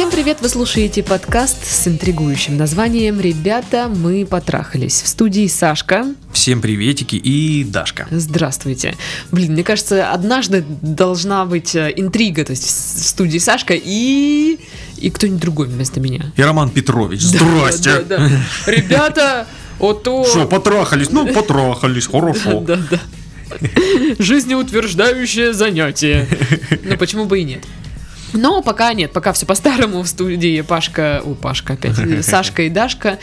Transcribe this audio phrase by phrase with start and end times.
[0.00, 0.38] Всем привет!
[0.40, 5.02] Вы слушаете подкаст с интригующим названием «Ребята, мы потрахались».
[5.02, 6.06] В студии Сашка.
[6.32, 8.08] Всем приветики и Дашка.
[8.10, 8.96] Здравствуйте.
[9.30, 14.58] Блин, мне кажется, однажды должна быть э, интрига, то есть в студии Сашка и...
[14.96, 16.32] и кто-нибудь другой вместо меня.
[16.34, 17.20] И Роман Петрович.
[17.20, 18.00] Здрасте.
[18.08, 18.30] Да, да, да.
[18.72, 19.46] Ребята,
[19.78, 20.24] ото...
[20.24, 21.10] Что, потрахались?
[21.10, 22.60] Ну, потрахались, хорошо.
[22.66, 22.98] Да, да.
[24.18, 26.26] Жизнеутверждающее занятие.
[26.84, 27.64] Ну, почему бы и нет?
[28.32, 33.18] Но пока нет, пока все по-старому в студии Пашка, у Пашка опять, Сашка и Дашка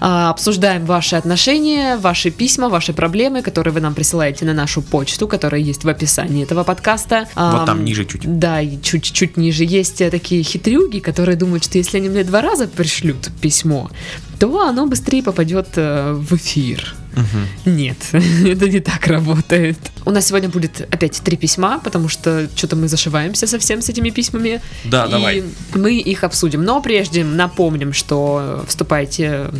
[0.00, 5.28] а, обсуждаем ваши отношения, ваши письма, ваши проблемы, которые вы нам присылаете на нашу почту,
[5.28, 7.28] которая есть в описании этого подкаста.
[7.34, 8.22] Вот там ниже чуть.
[8.24, 12.40] Да, и чуть-чуть ниже есть э, такие хитрюги, которые думают, что если они мне два
[12.40, 13.90] раза пришлют письмо,
[14.38, 16.94] то оно быстрее попадет э, в эфир.
[17.14, 17.70] Угу.
[17.70, 19.78] Нет, это не так работает.
[20.04, 24.10] У нас сегодня будет опять три письма, потому что что-то мы зашиваемся совсем с этими
[24.10, 24.60] письмами.
[24.84, 25.44] Да, и давай.
[25.74, 26.64] Мы их обсудим.
[26.64, 29.50] Но прежде напомним, что вступайте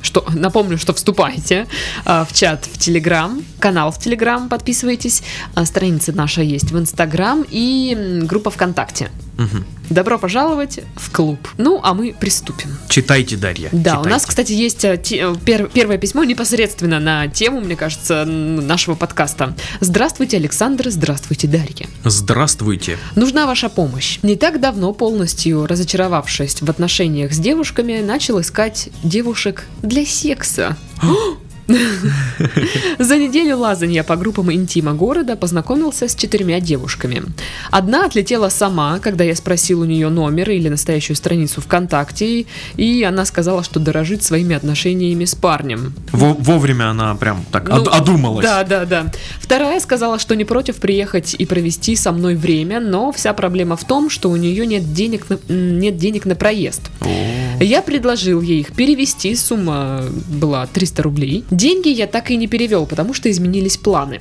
[0.00, 1.66] что напомню, что вступайте
[2.04, 5.22] а, в чат в Телеграм, канал в Телеграм, подписывайтесь,
[5.54, 9.10] а, страница наша есть в Инстаграм и группа ВКонтакте.
[9.36, 9.64] Мгм.
[9.90, 11.38] Добро пожаловать в клуб.
[11.56, 12.76] Ну, а мы приступим.
[12.88, 13.68] Читайте, Дарья.
[13.72, 14.08] Да, читайте.
[14.08, 18.24] у нас, кстати, есть э, те- э, пер- первое письмо непосредственно на тему, мне кажется,
[18.26, 19.54] нашего подкаста.
[19.80, 21.86] Здравствуйте, Александр, здравствуйте, Дарья.
[22.04, 22.98] Здравствуйте.
[23.16, 24.18] Нужна ваша помощь.
[24.22, 30.76] Не так давно, полностью разочаровавшись в отношениях с девушками, начал искать девушек для секса.
[32.98, 37.22] За неделю лазанья по группам интима города познакомился с четырьмя девушками.
[37.70, 42.46] Одна отлетела сама, когда я спросил у нее номер или настоящую страницу ВКонтакте,
[42.76, 45.94] и она сказала, что дорожит своими отношениями с парнем.
[46.12, 48.44] Во- вовремя она прям так Ну, од- одумалась.
[48.44, 49.12] Да, да, да.
[49.40, 53.84] Вторая сказала, что не против приехать и провести со мной время, но вся проблема в
[53.84, 56.82] том, что у нее нет денег на, нет денег на проезд.
[57.00, 61.44] О, Я предложил ей их перевести, сумма была 300 рублей.
[61.58, 64.20] Деньги я так и не перевел, потому что изменились планы.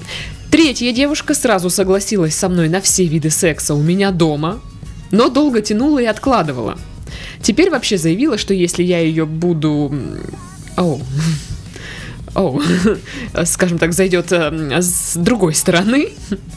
[0.49, 4.59] Третья девушка сразу согласилась со мной на все виды секса у меня дома,
[5.11, 6.79] но долго тянула и откладывала.
[7.43, 9.93] Теперь вообще заявила, что если я ее буду...
[10.77, 10.99] Оу.
[12.37, 12.61] Оу,
[13.45, 16.09] скажем так, зайдет э, с другой стороны,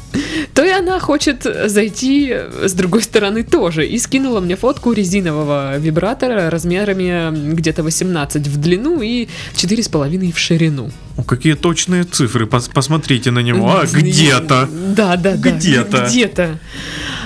[0.55, 3.87] то и она хочет зайти с другой стороны тоже.
[3.87, 10.91] И скинула мне фотку резинового вибратора размерами где-то 18 в длину и 4,5 в ширину.
[11.17, 12.45] о, какие точные цифры.
[12.45, 13.71] Пос- посмотрите на него.
[13.71, 14.69] А, где-то.
[14.97, 15.51] Да, да, да.
[15.51, 16.07] Где-то.
[16.09, 16.59] Где-то.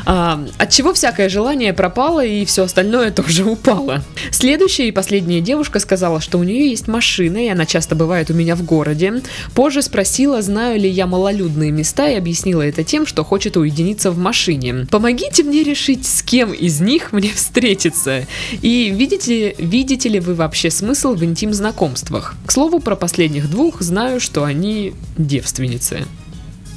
[0.06, 4.02] А, от чего всякое желание пропало и все остальное тоже упало.
[4.30, 8.34] Следующая и последняя девушка сказала, что у нее есть машина, и она часто бывает у
[8.34, 9.22] меня в городе.
[9.54, 14.18] Позже спросила, знаю ли я малолюдные места, и объяснила это тем, что хочет уединиться в
[14.18, 14.86] машине.
[14.90, 18.26] Помогите мне решить, с кем из них мне встретиться.
[18.62, 22.34] И видите, видите ли вы вообще смысл в интим-знакомствах?
[22.46, 26.04] К слову, про последних двух знаю, что они девственницы.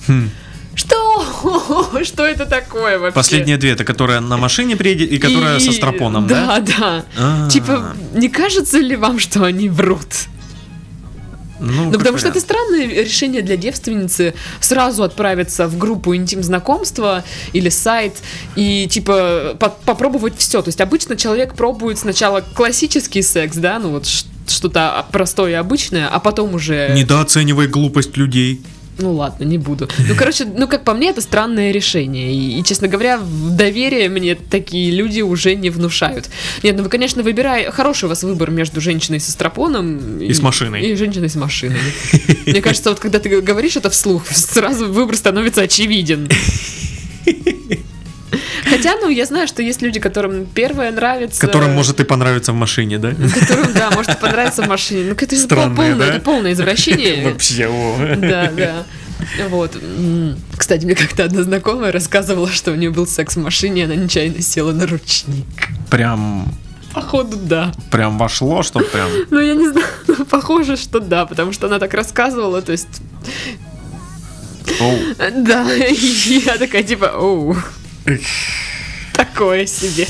[0.07, 0.29] Хм.
[0.77, 1.89] Что?
[2.03, 3.15] Что это такое вообще?
[3.15, 6.65] Последние две, это которая на машине приедет и которая со стропоном, Да, да?
[6.79, 7.05] да.
[7.17, 7.49] А.
[7.49, 10.07] Типа, не кажется ли вам, что они врут?
[11.59, 12.45] Ну, Ну, потому что это вариант.
[12.45, 17.23] странное решение для девственницы сразу отправиться в группу интим-знакомства
[17.53, 18.13] или сайт
[18.55, 20.61] и, типа, по- попробовать все.
[20.61, 24.05] То есть обычно человек пробует сначала классический секс, да, ну вот
[24.47, 26.91] что-то простое и обычное, а потом уже...
[26.93, 28.61] Недооценивай глупость людей.
[28.99, 29.87] Ну ладно, не буду.
[30.07, 32.33] Ну, короче, ну как по мне, это странное решение.
[32.33, 36.29] И, и, честно говоря, доверие мне такие люди уже не внушают.
[36.63, 37.69] Нет, ну вы, конечно, выбирай.
[37.71, 40.85] Хороший у вас выбор между женщиной со стропоном И с машиной.
[40.85, 41.79] И женщиной с машиной.
[42.45, 46.29] Мне кажется, вот когда ты говоришь это вслух, сразу выбор становится очевиден.
[48.69, 51.39] Хотя, ну, я знаю, что есть люди, которым первое нравится.
[51.39, 53.11] Которым может и понравиться в машине, да?
[53.11, 55.09] Которым, да, может понравиться в машине.
[55.09, 56.05] Ну, это же Странные, полное, да?
[56.07, 57.23] это полное извращение.
[57.31, 58.15] Вообще, о.
[58.17, 58.83] Да, да.
[59.49, 59.77] Вот.
[60.55, 63.95] Кстати, мне как-то одна знакомая рассказывала, что у нее был секс в машине, и она
[63.95, 65.45] нечаянно села на ручник.
[65.89, 66.53] Прям,
[66.93, 67.73] Походу, да.
[67.91, 69.09] прям вошло, что прям...
[69.29, 73.01] Ну, я не знаю, ну, похоже, что да, потому что она так рассказывала, то есть,
[74.79, 74.97] оу.
[75.43, 77.55] да, и я такая, типа, оу,
[79.17, 80.07] такое себе.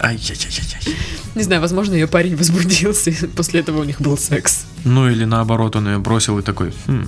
[0.00, 0.96] Ай-яй-яй-яй.
[1.34, 4.66] Не знаю, возможно, ее парень возбудился, и после этого у них был секс.
[4.84, 7.06] Ну или наоборот, он ее бросил и такой, «Хм,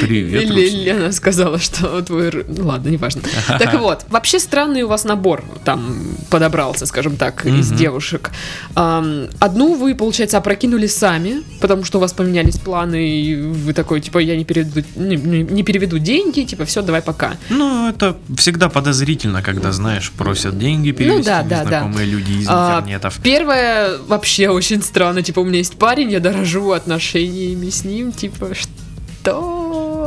[0.00, 0.48] Привет.
[0.50, 2.30] Лена сказала, что твой...
[2.48, 3.22] Ну ладно, неважно.
[3.58, 5.96] Так вот, вообще странный у вас набор там
[6.30, 8.30] подобрался, скажем так, из девушек.
[8.74, 14.18] Одну вы, получается, опрокинули сами, потому что у вас поменялись планы, и вы такой, типа,
[14.18, 17.36] я не переведу, не, не- переведу деньги, типа, все, давай пока.
[17.48, 21.62] Ну, это всегда подозрительно, когда, знаешь, просят деньги перевести Ну да, да, да.
[21.64, 23.18] незнакомые люди из А, интернетов.
[23.22, 28.50] Первое вообще очень странно, типа, у меня есть парень, я дорожу отношениями с ним, типа,
[28.54, 29.59] что?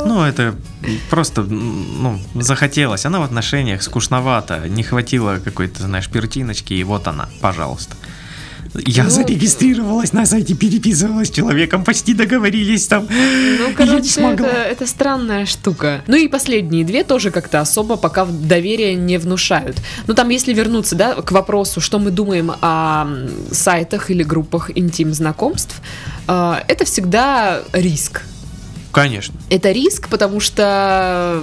[0.04, 0.54] Ну, это
[1.10, 3.06] просто, ну, захотелось.
[3.06, 4.68] Она в отношениях скучновато.
[4.68, 7.96] Не хватило какой-то, знаешь, пертиночки, и вот она, пожалуйста.
[8.86, 13.06] Я Ну, зарегистрировалась на сайте, переписывалась с человеком, почти договорились там.
[13.08, 14.48] Ну, Я не короче, смогла.
[14.48, 16.02] это, это странная штука.
[16.08, 19.76] Ну и последние две тоже как-то особо пока доверия не внушают.
[20.08, 23.06] Ну там, если вернуться, да, к вопросу, что мы думаем о
[23.52, 25.80] сайтах или группах интим-знакомств,
[26.26, 28.22] э, это всегда риск.
[28.94, 29.34] Конечно.
[29.50, 31.42] Это риск, потому что...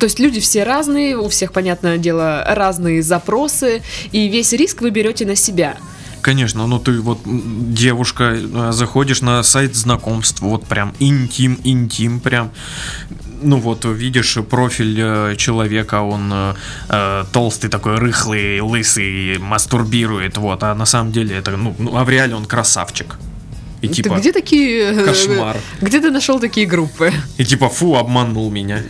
[0.00, 3.82] То есть люди все разные, у всех, понятное дело, разные запросы,
[4.12, 5.76] и весь риск вы берете на себя.
[6.22, 12.50] Конечно, ну ты вот девушка, э, заходишь на сайт знакомств, вот прям интим, интим, прям.
[13.42, 16.54] Ну вот видишь профиль э, человека, он э,
[16.88, 22.04] э, толстый такой, рыхлый, лысый, мастурбирует, вот, а на самом деле это, ну, ну, а
[22.04, 23.16] в реале он красавчик.
[23.80, 24.92] И Ты типа, где такие...
[24.92, 25.56] э, кошмар.
[25.80, 27.12] Где ты нашел такие группы?
[27.36, 28.82] и типа, фу, обманул меня.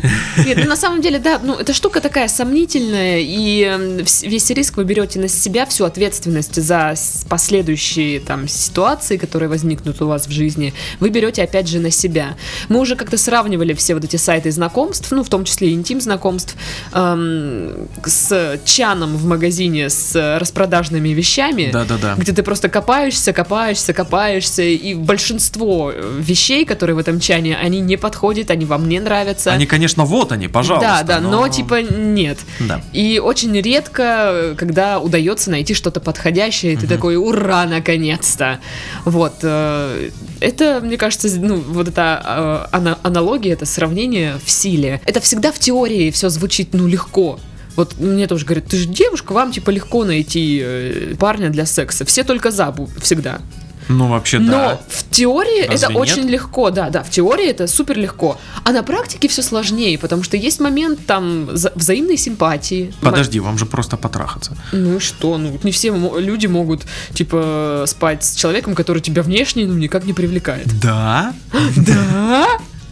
[0.47, 4.49] Нет, ну на самом деле, да, ну эта штука такая сомнительная, и м, вс- весь
[4.51, 6.95] риск вы берете на себя, всю ответственность за
[7.29, 12.37] последующие там ситуации, которые возникнут у вас в жизни, вы берете опять же на себя.
[12.69, 16.01] Мы уже как-то сравнивали все вот эти сайты знакомств, ну в том числе и интим
[16.01, 16.57] знакомств,
[16.95, 21.71] эм, с чаном в магазине с распродажными вещами.
[21.73, 22.15] Да-да-да.
[22.17, 27.81] Где ты просто копаешься, копаешься, копаешься, и большинство э, вещей, которые в этом чане, они
[27.81, 29.53] не подходят, они вам не нравятся.
[29.53, 31.05] Они, конечно, вот они, пожалуйста.
[31.07, 31.49] Да, да, но...
[31.49, 32.39] типа нет.
[32.61, 32.83] Да.
[32.93, 34.03] И очень редко,
[34.33, 38.61] э, когда удается найти что-то подходящее, и ты такой, ура, наконец-то.
[39.05, 39.35] Вот.
[39.43, 40.11] э,
[40.41, 45.01] Это, мне кажется, ну, вот эта ана- аналогия, это сравнение в силе.
[45.05, 47.39] Это всегда в теории все звучит, ну, легко.
[47.77, 52.05] Вот мне тоже говорят, ты же девушка, вам типа легко найти парня для секса.
[52.05, 53.41] Все только за всегда.
[53.89, 54.81] Ну, вообще, Но да.
[54.89, 55.97] в теории Разве это нет?
[56.03, 58.39] очень легко, да, да, в теории это супер легко.
[58.65, 62.93] А на практике все сложнее, потому что есть момент там вза- взаимной симпатии.
[63.01, 64.57] Подожди, вам же просто потрахаться.
[64.73, 65.39] Ну и что?
[65.39, 66.83] Ну, не все люди могут,
[67.15, 70.67] типа, спать с человеком, который тебя внешне, ну, никак не привлекает.
[70.81, 71.35] Да?
[71.77, 72.47] Да?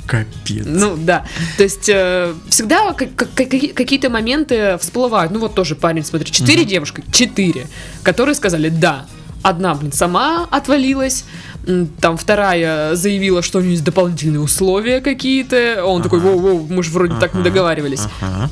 [0.06, 0.64] Капец.
[0.66, 1.26] Ну, да.
[1.56, 5.32] То есть, э, всегда как- как- какие- какие-то моменты всплывают.
[5.32, 7.66] Ну, вот тоже парень, смотри, четыре девушки, четыре,
[8.04, 9.06] которые сказали «да».
[9.42, 11.24] Одна, блин, сама отвалилась,
[12.00, 15.84] там вторая заявила, что у нее есть дополнительные условия какие-то.
[15.84, 17.50] Он такой, воу-воу, мы же вроде так не Ага.
[17.50, 18.00] договаривались.
[18.20, 18.50] Ага.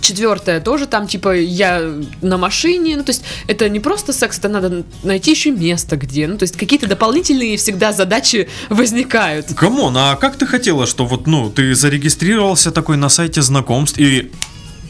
[0.00, 1.82] Четвертая тоже там, типа, я
[2.22, 2.96] на машине.
[2.96, 6.28] Ну, то есть, это не просто секс, это надо найти еще место где.
[6.28, 9.46] Ну, то есть, какие-то дополнительные всегда задачи возникают.
[9.54, 13.98] Come on, а как ты хотела, что вот, ну, ты зарегистрировался такой на сайте знакомств
[13.98, 14.30] и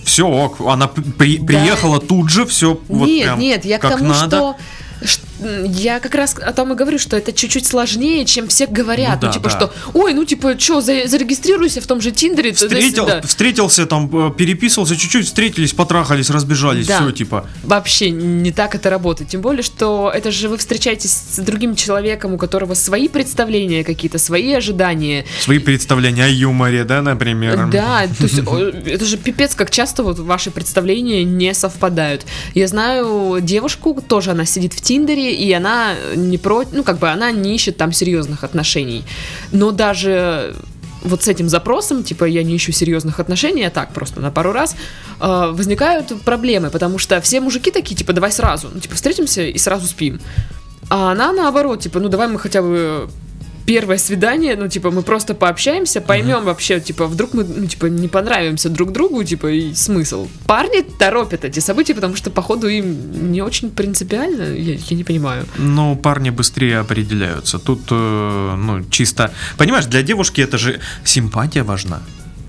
[0.04, 1.46] все, ок, она при- Да.
[1.46, 4.37] приехала тут же, все вот нет, прям нет, я к тому, надо.
[4.37, 4.56] что
[5.41, 9.21] я как раз о том и говорю, что это чуть-чуть сложнее, чем все говорят.
[9.23, 9.56] Ну Ну, да, типа, да.
[9.56, 12.53] что, ой, ну, типа, что, зарегистрируйся в том же Тиндере.
[12.53, 13.21] Встретил, да.
[13.23, 17.00] Встретился там, э, переписывался, чуть-чуть встретились, потрахались, разбежались, Да.
[17.00, 17.47] все, типа.
[17.62, 19.31] Вообще не так это работает.
[19.31, 24.19] Тем более, что это же вы встречаетесь с другим человеком, у которого свои представления какие-то,
[24.19, 25.27] свои ожидания.
[25.41, 27.69] Свои представления о юморе, да, например.
[27.70, 28.39] Да, то есть
[28.87, 32.25] это же пипец, как часто вот ваши представления не совпадают.
[32.55, 37.09] Я знаю девушку, тоже она сидит в Тиндере, и она не против, ну как бы
[37.09, 39.05] она не ищет там серьезных отношений.
[39.53, 40.55] Но даже
[41.03, 44.53] вот с этим запросом, типа я не ищу серьезных отношений, а так просто на пару
[44.53, 44.77] раз,
[45.21, 49.59] э, возникают проблемы, потому что все мужики такие, типа, давай сразу, ну, типа, встретимся и
[49.59, 50.21] сразу спим.
[50.89, 53.09] А она наоборот, типа, ну давай мы хотя бы
[53.67, 58.08] первое свидание, ну, типа, мы просто пообщаемся, поймем вообще, типа, вдруг мы, ну, типа, не
[58.08, 60.29] понравимся друг другу, типа, и смысл.
[60.46, 65.46] Парни торопят эти события, потому что, походу, им не очень принципиально, я, я не понимаю.
[65.58, 67.58] Ну, парни быстрее определяются.
[67.58, 69.32] Тут, э, ну, чисто...
[69.56, 72.01] Понимаешь, для девушки это же симпатия важна.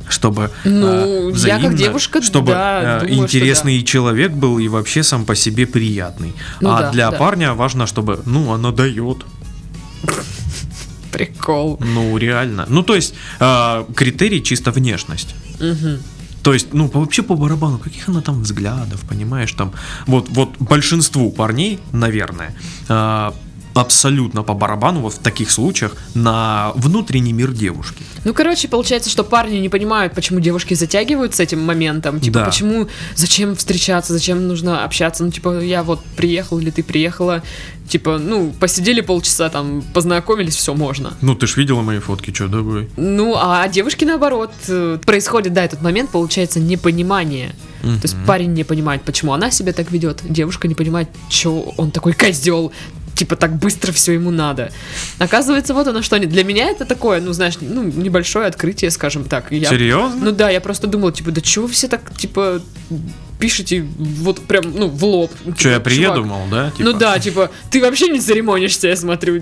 [0.10, 4.70] Чтобы Ну, э, я как взаимно, девушка, чтобы да, э, думаю, интересный человек был и
[4.70, 6.34] вообще сам по себе приятный.
[6.62, 7.18] Ну а да, для да.
[7.18, 9.26] парня важно, чтобы, ну, она дает.
[11.12, 11.80] Прикол.
[11.80, 12.66] Ну, реально.
[12.70, 15.36] Ну, то есть, э, критерий чисто внешность.
[15.60, 16.00] Мгм.
[16.44, 19.74] То есть, ну, вообще по барабану, каких она там взглядов, понимаешь, там,
[20.06, 22.56] вот, вот большинству парней, наверное,
[22.88, 23.34] а,
[23.80, 28.04] абсолютно по барабану вот в таких случаях на внутренний мир девушки.
[28.24, 32.20] Ну, короче, получается, что парни не понимают, почему девушки затягивают с этим моментом.
[32.20, 32.46] Типа, Да.
[32.46, 35.24] почему, зачем встречаться, зачем нужно общаться.
[35.24, 37.42] Ну, типа, я вот приехал или ты приехала.
[37.88, 41.14] Типа, ну, посидели полчаса, там, познакомились, все можно.
[41.22, 42.90] Ну, ты ж видела мои фотки, что давай.
[42.98, 47.56] Ну, а девушки наоборот, э, происходит, да, этот момент, получается, непонимание.
[47.82, 51.92] То есть парень не понимает, почему она себя так ведет, девушка не понимает, что он
[51.92, 52.74] такой козел,
[53.18, 54.72] типа так быстро все ему надо.
[55.20, 56.18] Оказывается, вот оно что.
[56.20, 59.52] Для меня это такое, ну, знаешь, ну, небольшое открытие, скажем так.
[59.52, 60.26] Я, Серьезно?
[60.26, 62.62] Ну да, я просто думала, типа, да чего все так, типа,
[63.40, 65.32] пишете вот прям, ну, в лоб.
[65.44, 66.72] Что, Типа, я приеду, «Чувак, мол, да?
[66.78, 67.00] Ну типа?
[67.00, 69.42] да, типа, ты вообще не церемонишься, я смотрю,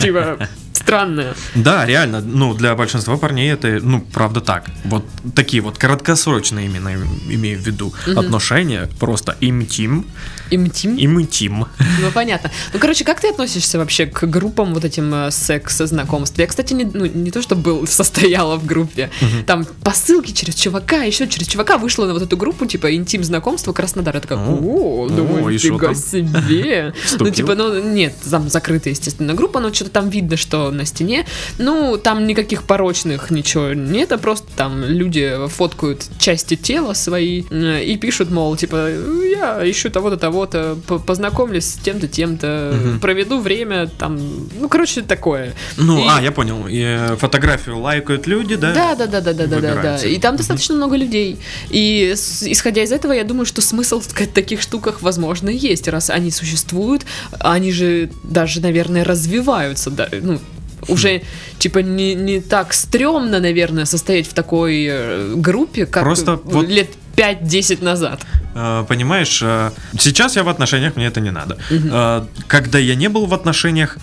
[0.00, 0.48] типа,
[0.82, 1.34] странно.
[1.54, 4.64] Да, реально, ну, для большинства парней это, ну, правда так.
[4.84, 6.92] Вот такие вот краткосрочные именно
[7.28, 10.06] имею в виду отношения, просто интим,
[10.50, 10.98] Интим.
[10.98, 11.66] интим.
[12.00, 12.50] Ну, понятно.
[12.72, 16.38] Ну, короче, как ты относишься вообще к группам вот этим э, секс-знакомств?
[16.38, 19.10] Я, кстати, не, ну, не то, что был, состояла в группе.
[19.46, 24.14] Там посылки через чувака, еще через чувака вышла на вот эту группу, типа, интим-знакомство Краснодар.
[24.14, 26.94] Я такая, О, о, думаю, нифига себе.
[27.18, 31.26] Ну, типа, ну, нет, там закрытая, естественно, группа, но что-то там видно, что на стене.
[31.58, 37.84] Ну, там никаких порочных ничего нет, а просто там люди фоткают части тела свои э,
[37.84, 38.88] и пишут, мол, типа,
[39.30, 43.00] я ищу того-то, того-то, по- познакомлюсь с тем-то, тем-то, Мгм.
[43.00, 44.18] проведу время, там,
[44.60, 45.54] ну, короче, такое.
[45.76, 46.66] Ну, И- а, я понял.
[46.68, 48.72] И, э, фотографию лайкают люди, да?
[48.72, 49.96] Да, да, да, да, да, да, да, да.
[50.06, 51.38] И там достаточно много людей.
[51.70, 56.30] И исходя из этого, я думаю, что смысл в таких штуках, возможно, есть, раз они
[56.30, 57.02] существуют,
[57.40, 60.40] они же даже, наверное, развиваются, да, ну,
[60.88, 61.22] уже,
[61.58, 66.88] типа, не, не так стрёмно, наверное, состоять в такой э, группе, как Просто вот- лет
[67.16, 68.20] 5-10 назад.
[68.54, 71.56] Э, Понимаешь, э, сейчас я в отношениях, мне это не надо.
[71.70, 73.98] Э, Когда я не был в отношениях,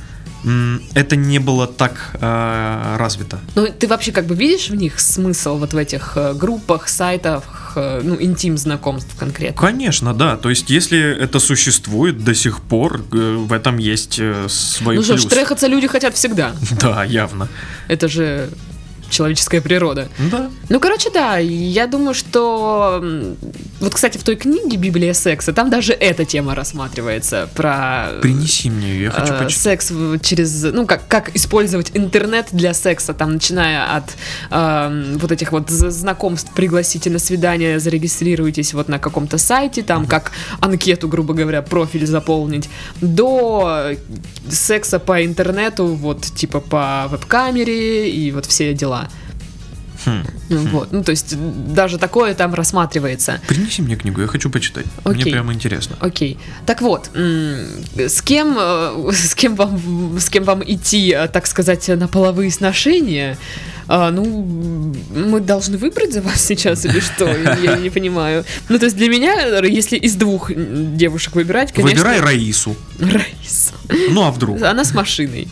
[0.95, 3.39] это не было так э, развито.
[3.55, 8.01] Ну, ты вообще как бы видишь в них смысл вот в этих группах, сайтах, э,
[8.03, 9.59] ну, интим-знакомств конкретно?
[9.61, 10.37] Конечно, да.
[10.37, 15.03] То есть, если это существует до сих пор, э, в этом есть э, свой Ну
[15.03, 15.25] что плюс.
[15.25, 16.51] ж, трахаться люди хотят всегда.
[16.81, 17.47] Да, явно.
[17.87, 18.49] Это же
[19.09, 20.09] человеческая природа.
[20.31, 20.49] Да.
[20.69, 23.03] Ну, короче, да, я думаю, что...
[23.79, 28.09] Вот, кстати, в той книге «Библия секса» там даже эта тема рассматривается про...
[28.21, 29.81] Принеси мне ее, я хочу э, почитать.
[29.81, 34.03] секс через, ну, как, как использовать интернет для секса, там, начиная от
[34.51, 40.31] эм, вот этих вот знакомств, пригласите на свидание, зарегистрируйтесь вот на каком-то сайте, там, как
[40.59, 43.91] анкету, грубо говоря, профиль заполнить, до
[44.49, 48.98] секса по интернету, вот, типа, по веб-камере и вот все дела.
[50.05, 50.23] Хм.
[50.49, 51.35] Ну, Вот, ну, то есть,
[51.73, 53.39] даже такое там рассматривается.
[53.47, 54.85] Принеси мне книгу, я хочу почитать.
[55.05, 55.33] Мне Окей.
[55.33, 55.95] прямо интересно.
[55.99, 56.37] Окей.
[56.65, 61.87] Так вот, с кем, э, с кем вам, с кем вам идти, э, так сказать,
[61.87, 63.37] на половые сношения?
[63.91, 67.25] А, ну, мы должны выбрать за вас сейчас или что?
[67.63, 68.45] Я не понимаю.
[68.69, 71.97] Ну, то есть для меня, если из двух девушек выбирать, конечно...
[72.03, 72.75] Выбирай Раису.
[72.99, 73.73] Раиса.
[74.11, 74.61] Ну а вдруг?
[74.61, 75.47] Она с машиной.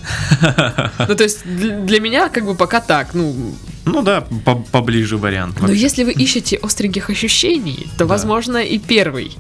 [1.08, 5.60] Ну, то есть для меня как бы пока так, ну, Ну да, по- поближе вариант.
[5.60, 8.06] Но если вы ищете остреньких ощущений, то, Да.
[8.06, 9.32] возможно, и первый.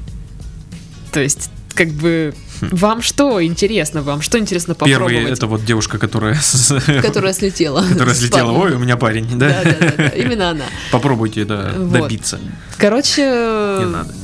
[1.11, 4.01] То есть, как бы, вам что интересно?
[4.01, 5.13] Вам что интересно попробовать?
[5.13, 6.37] Первый это вот девушка, которая
[7.01, 7.83] Которая слетела.
[7.87, 8.51] которая слетела.
[8.51, 9.49] Ой, у меня парень, да?
[9.49, 10.65] Да, да, да, да, именно она.
[10.91, 11.91] Попробуйте, да, Вот.
[11.91, 12.39] добиться.
[12.77, 13.23] Короче,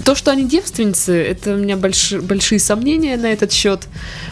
[0.03, 3.87] то, что они девственницы, это у меня больши- большие сомнения на этот счет.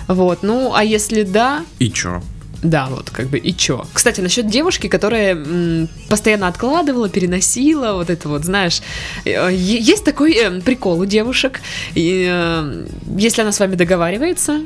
[0.07, 0.43] Вот.
[0.43, 2.21] Ну, а если да, И чё?
[2.63, 3.85] Да, вот как бы и чё.
[3.93, 8.81] Кстати, насчет девушки, которая м, постоянно откладывала, переносила, вот это вот, знаешь,
[9.25, 11.59] э, есть такой э, прикол у девушек,
[11.95, 12.85] и, э,
[13.17, 14.61] если она с вами договаривается,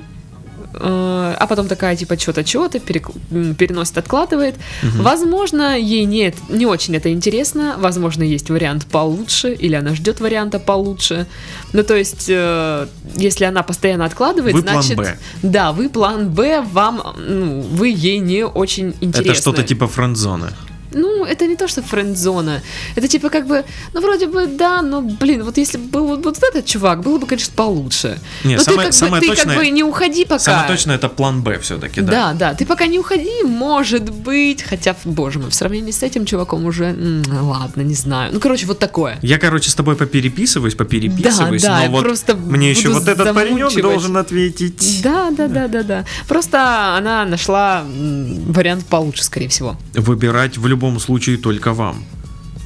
[0.79, 4.55] а потом такая, типа, что-то, что-то, переносит, откладывает.
[4.81, 10.59] Возможно, ей не, не очень это интересно, возможно, есть вариант получше, или она ждет варианта
[10.59, 11.27] получше.
[11.73, 14.97] Ну, то есть, э, если она постоянно откладывает, Вы план значит...
[14.97, 15.17] «Б».
[15.43, 19.31] Да, вы план Б, вам, ну, вы ей не очень интересны.
[19.31, 20.49] Это что-то типа френд-зоны.
[20.95, 22.61] Ну, это не то, что френд-зона.
[22.95, 26.37] Это типа как бы, ну, вроде бы, да, но, блин, вот если бы был вот,
[26.37, 28.17] этот чувак, было бы, конечно, получше.
[28.43, 30.39] Не, но самое- ты, как, самое бы, ты точное- как бы не уходи пока.
[30.39, 32.11] Самое точное это план Б все-таки, да.
[32.11, 36.25] Да, да, ты пока не уходи, может быть, хотя, боже мой, в сравнении с этим
[36.25, 38.31] чуваком уже, м, ладно, не знаю.
[38.33, 39.17] Ну, короче, вот такое.
[39.21, 43.33] Я, короче, с тобой попереписываюсь, попереписываюсь, Да, да, но вот просто мне еще вот этот
[43.33, 45.01] паренек должен ответить.
[45.03, 46.05] Да, да, да, да, да.
[46.27, 49.75] Просто она нашла вариант получше, скорее всего.
[49.93, 52.03] Выбирать в любом случае только вам.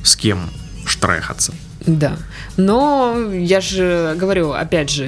[0.03, 0.39] С кем
[0.85, 1.53] штрехаться.
[1.85, 2.17] Да.
[2.57, 5.07] Но я же говорю, опять же,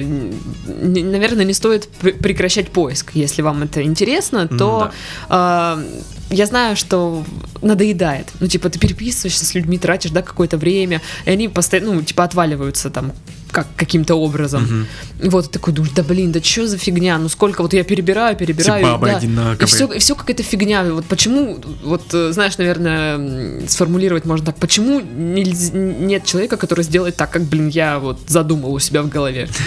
[0.66, 3.10] наверное, не стоит пр- прекращать поиск.
[3.14, 4.90] Если вам это интересно, то
[5.28, 5.82] а,
[6.30, 7.24] я знаю, что
[7.60, 8.32] надоедает.
[8.40, 12.24] Ну, типа, ты переписываешься с людьми, тратишь, да, какое-то время, и они постоянно, ну, типа,
[12.24, 13.12] отваливаются там
[13.52, 14.86] как каким-то образом.
[15.22, 17.18] И вот такой думаешь, да блин, да что за фигня?
[17.18, 18.82] Ну сколько вот я перебираю, перебираю.
[18.82, 19.16] Все бабы да.
[19.18, 19.96] одинаковые.
[19.96, 20.84] И все, какая-то фигня.
[20.84, 27.16] Вот почему, вот э, знаешь, наверное, сформулировать можно так, почему нельз- нет человека, который сделает
[27.16, 29.48] так, как, блин, я вот задумал у себя в голове.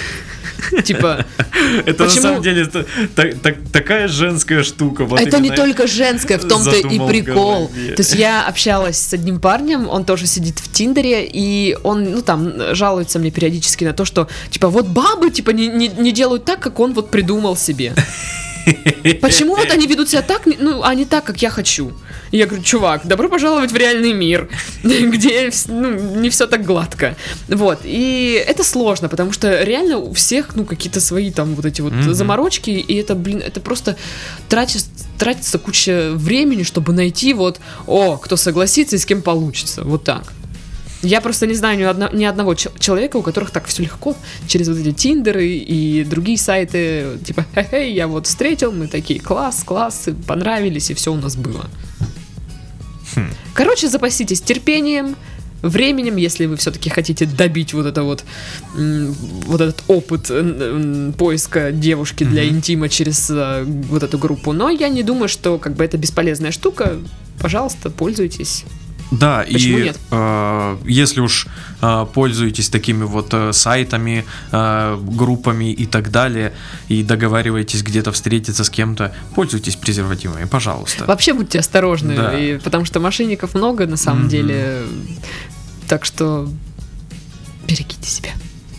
[0.84, 1.26] Типа,
[1.86, 5.04] Это на самом деле та- та- та- такая женская штука.
[5.28, 7.68] это не только женское, в том-то и прикол.
[7.96, 12.22] То есть я общалась с одним парнем, он тоже сидит в Тиндере, и он, ну
[12.22, 16.80] там, жалуется мне периодически на то, что, типа, вот бабы, типа, не делают так, как
[16.80, 17.94] он вот придумал себе.
[19.22, 21.92] Почему вот они ведут себя так, ну, а не так, как я хочу?
[22.32, 24.50] И я говорю, чувак, добро пожаловать в реальный мир,
[24.84, 27.16] где ну, не все так гладко.
[27.48, 31.82] Вот, и это сложно, потому что реально у всех, ну, какие-то свои там вот эти
[31.82, 32.14] вот Мгм.
[32.14, 33.96] заморочки, и это, блин, это просто
[34.50, 40.04] тратится, тратится куча времени, чтобы найти вот, о, кто согласится и с кем получится, вот
[40.04, 40.34] так.
[41.06, 44.16] Я просто не знаю ни, одно- ни одного человека, у которых так все легко
[44.48, 49.64] через вот эти тиндеры и другие сайты, типа, хе-хей, я вот встретил, мы такие, класс,
[49.64, 51.66] класс, понравились, и все у нас было.
[53.16, 53.30] Хм.
[53.54, 55.16] Короче, запаситесь терпением,
[55.62, 58.24] временем, если вы все-таки хотите добить вот это вот,
[58.76, 60.32] вот этот опыт
[61.18, 62.56] поиска девушки для Мгм.
[62.56, 64.54] интима через э, вот эту группу.
[64.54, 66.98] Но я не думаю, что как бы это бесполезная штука.
[67.40, 68.66] Пожалуйста, пользуйтесь.
[69.12, 69.98] Да, Почему и нет?
[70.12, 71.48] э, если уж
[71.82, 76.54] э, пользуетесь такими вот э, сайтами, э, группами и так далее,
[76.90, 81.06] и договариваетесь где-то встретиться с кем-то, пользуйтесь презервативами, пожалуйста.
[81.06, 82.38] Вообще будьте осторожны, Да.
[82.38, 84.30] и- потому что мошенников много на самом Мгм.
[84.30, 84.82] деле.
[85.88, 86.50] Так что
[87.68, 88.32] берегите себя.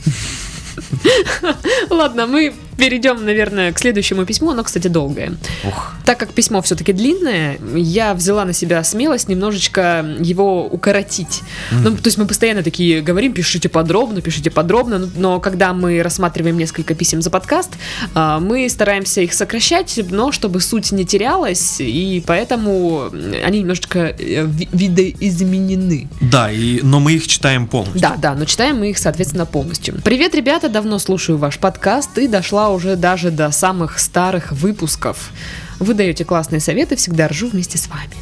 [1.91, 4.51] Ладно, мы перейдем, наверное, к следующему письму.
[4.51, 5.33] Оно, кстати, долгое.
[5.67, 5.95] Ух.
[6.05, 11.43] Так как письмо все-таки длинное, я взяла на себя смелость немножечко его укоротить.
[11.73, 16.03] Ну, то есть мы постоянно такие говорим, пишите подробно, пишите подробно, но- но когда мы
[16.03, 17.71] рассматриваем несколько писем за подкаст,
[18.15, 23.11] а, мы стараемся их сокращать, но чтобы суть не терялась, и поэтому
[23.45, 26.09] они немножечко э, ви- видоизменены.
[26.21, 28.01] Да, и, но мы их читаем полностью.
[28.01, 29.95] Да, да, но читаем мы их, соответственно, полностью.
[30.05, 35.31] Привет, ребята, давно слушаю ваш подкаст и дошла уже даже до самых старых выпусков.
[35.79, 38.17] Вы даете классные советы, всегда ржу вместе с вами.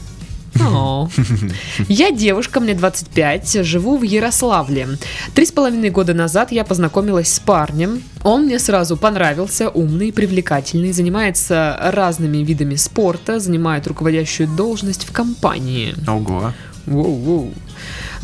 [1.89, 4.89] Я девушка, мне 25, живу в Ярославле.
[5.35, 8.03] Три с половиной года назад я познакомилась с парнем.
[8.23, 15.95] Он мне сразу понравился, умный, привлекательный, занимается разными видами спорта, занимает руководящую должность в компании.
[16.07, 16.53] Ого.
[16.87, 17.53] Воу-воу.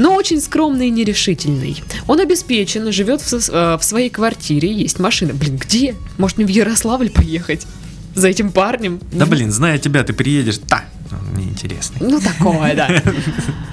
[0.01, 1.83] Но очень скромный и нерешительный.
[2.07, 5.35] Он обеспечен, живет в, э, в своей квартире, есть машина.
[5.35, 5.95] Блин, где?
[6.17, 7.67] Может мне в Ярославль поехать?
[8.15, 8.99] За этим парнем?
[9.13, 10.59] Да блин, зная тебя, ты приедешь.
[10.67, 10.85] Да,
[11.51, 11.99] он неинтересный.
[12.01, 12.89] Ну, такое, да.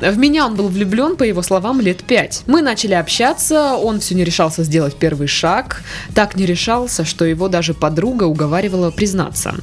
[0.11, 2.43] В меня он был влюблен, по его словам, лет пять.
[2.47, 5.83] Мы начали общаться, он все не решался сделать первый шаг.
[6.13, 9.55] Так не решался, что его даже подруга уговаривала признаться.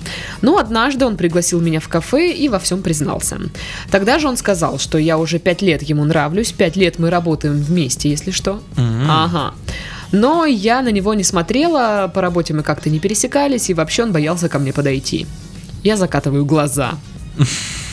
[0.42, 3.38] Но однажды он пригласил меня в кафе и во всем признался.
[3.90, 7.54] Тогда же он сказал, что я уже пять лет ему нравлюсь, пять лет мы работаем
[7.54, 8.62] вместе, если что.
[8.76, 9.06] М.
[9.08, 9.54] Ага.
[10.12, 14.12] Но я на него не смотрела, по работе мы как-то не пересекались, и вообще он
[14.12, 15.26] боялся ко мне подойти.
[15.82, 16.94] Я закатываю глаза.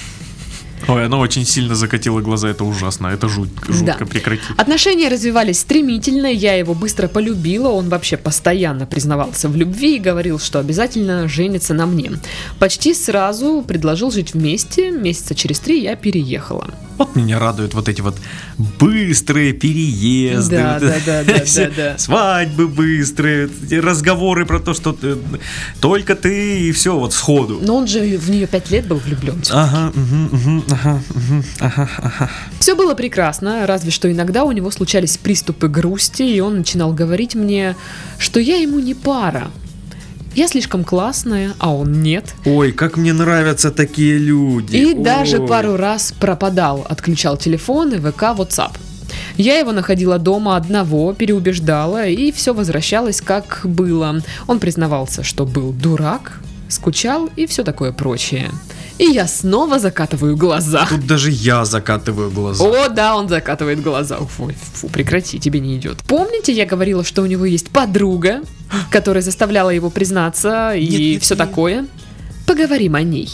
[0.88, 4.06] Ой, она очень сильно закатила глаза, это ужасно, это жуть, жутко, Да.
[4.06, 4.42] прекрати.
[4.58, 10.40] Отношения развивались стремительно, я его быстро полюбила, он вообще постоянно признавался в любви и говорил,
[10.40, 12.12] что обязательно женится на мне.
[12.60, 16.68] Почти сразу предложил жить вместе, месяца через три я переехала.
[17.02, 18.16] Вот меня радуют вот эти вот
[18.80, 21.98] быстрые переезды, Да, вот да, да, да, да, да.
[21.98, 25.18] свадьбы быстрые, разговоры про то, что ты-
[25.80, 27.60] только ты и все вот сходу.
[27.62, 29.42] Но он же в нее пять лет был влюблен.
[29.52, 32.30] Ага, мгм, мгм, ага, мгм, ага, ага.
[32.60, 37.36] Все было прекрасно, разве что иногда у него случались приступы грусти, и он начинал говорить
[37.36, 37.76] мне,
[38.20, 39.50] что я ему не пара.
[40.34, 42.36] Я слишком классная, а он нет.
[42.46, 44.78] Ой, как мне нравятся такие люди.
[44.78, 45.48] И даже Ой.
[45.48, 48.72] пару раз пропадал, отключал телефон и ВК, WhatsApp.
[49.36, 54.22] Я его находила дома одного, переубеждала, и все возвращалось как было.
[54.48, 56.40] Он признавался, что был дурак,
[56.70, 58.50] скучал и все такое прочее.
[59.02, 60.86] И я снова закатываю глаза.
[60.88, 62.64] Тут даже я закатываю глаза.
[62.64, 64.18] О, да, он закатывает глаза.
[64.18, 65.98] Фу, фу, прекрати, тебе не идет.
[66.08, 68.42] Помните, я говорила, что у него есть подруга,
[68.92, 71.48] которая заставляла его признаться и Нет, нет, все нет.
[71.48, 71.88] такое?
[72.46, 73.28] Поговорим о ней.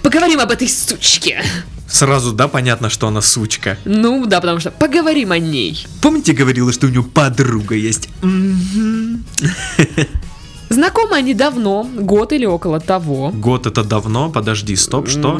[0.00, 1.42] Поговорим об этой сучке.
[1.88, 3.76] Сразу, да, понятно, что она сучка.
[3.84, 5.88] Ну да, потому что поговорим о ней.
[6.02, 8.08] Помните, говорила, что у нее подруга есть?
[10.70, 13.30] Знакомы они давно, год или около того.
[13.30, 15.38] Год это давно, подожди, стоп, что?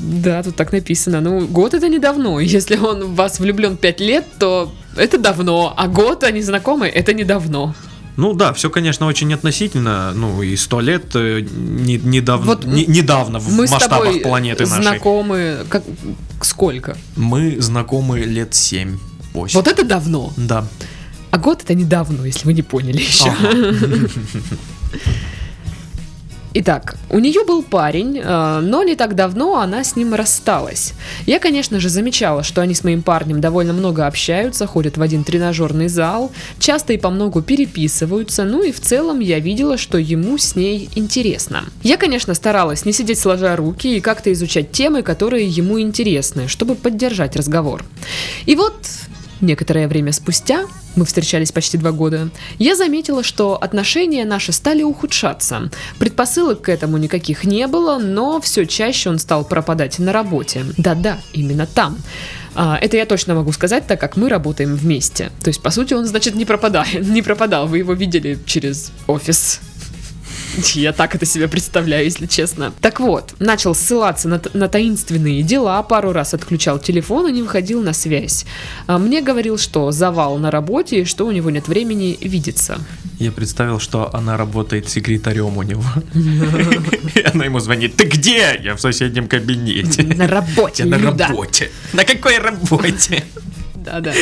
[0.00, 1.20] Да, тут так написано.
[1.20, 2.40] Ну, год это не давно.
[2.40, 5.72] Если он в вас влюблен 5 лет, то это давно.
[5.76, 7.74] А год они знакомы, это недавно.
[8.16, 10.12] Ну да, все, конечно, очень относительно.
[10.12, 14.20] Ну и сто лет э, не, недавно, Вот не- недавно в Мы с масштабах тобой
[14.20, 14.82] планеты нашей.
[14.82, 15.58] знакомы.
[15.68, 15.84] Как,
[16.42, 16.96] сколько?
[17.14, 18.98] Мы знакомы лет 7
[19.34, 20.32] 8 Вот это давно.
[20.36, 20.66] Да.
[21.38, 23.32] А год это недавно, если вы не поняли еще.
[26.54, 30.94] Итак, у нее был парень, э, но не так давно она с ним рассталась.
[31.26, 35.22] Я, конечно же, замечала, что они с моим парнем довольно много общаются, ходят в один
[35.22, 40.38] тренажерный зал, часто и по многу переписываются, ну и в целом я видела, что ему
[40.38, 41.66] с ней интересно.
[41.84, 46.74] Я, конечно, старалась не сидеть сложа руки и как-то изучать темы, которые ему интересны, чтобы
[46.74, 47.84] поддержать разговор.
[48.46, 48.74] И вот
[49.40, 50.64] Некоторое время спустя,
[50.96, 55.70] мы встречались почти два года, я заметила, что отношения наши стали ухудшаться.
[55.98, 60.64] Предпосылок к этому никаких не было, но все чаще он стал пропадать на работе.
[60.76, 61.98] Да-да, именно там.
[62.54, 65.30] А, это я точно могу сказать, так как мы работаем вместе.
[65.42, 67.68] То есть, по сути, он, значит, не пропадает, не пропадал.
[67.68, 69.60] Вы его видели через офис.
[70.74, 72.72] Я так это себе представляю, если честно.
[72.80, 77.82] Так вот, начал ссылаться на, на таинственные дела, пару раз отключал телефон и не выходил
[77.82, 78.44] на связь.
[78.86, 82.78] А Мне говорил, что завал на работе и что у него нет времени видеться.
[83.18, 85.82] Я представил, что она работает секретарем у него.
[87.14, 87.96] И она ему звонит.
[87.96, 88.60] Ты где?
[88.62, 90.02] Я в соседнем кабинете.
[90.04, 91.26] На работе, Я на Люда.
[91.26, 91.70] работе.
[91.92, 93.24] На какой работе?
[93.74, 94.12] Да-да.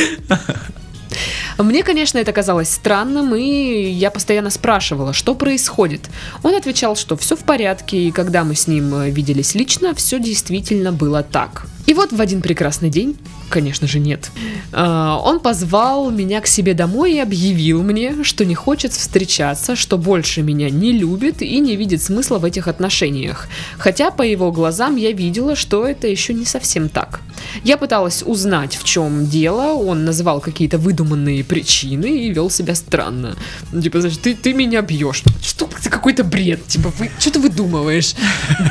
[1.57, 6.09] Мне, конечно, это казалось странным, и я постоянно спрашивала, что происходит.
[6.43, 10.19] Он отвечал, что все в порядке, и когда мы с ним э, виделись лично, все
[10.19, 11.67] действительно было так.
[11.87, 13.17] И вот в один прекрасный день,
[13.49, 14.29] конечно же нет,
[14.73, 19.97] а, он позвал меня к себе домой и объявил мне, что не хочет встречаться, что
[19.97, 23.47] больше меня не любит и не видит смысла в этих отношениях.
[23.77, 27.21] Хотя по его глазам я видела, что это еще не совсем так.
[27.63, 33.35] Я пыталась узнать, в чем дело, он называл какие-то выдуманные причины и вел себя странно.
[33.71, 35.23] Ну, Типа, значит, ты, ты меня бьешь.
[35.41, 36.65] Что ты какой-то бред?
[36.67, 38.13] Типа, вы, что ты выдумываешь?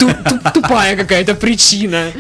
[0.00, 2.10] Ту- ту- тупая какая-то причина.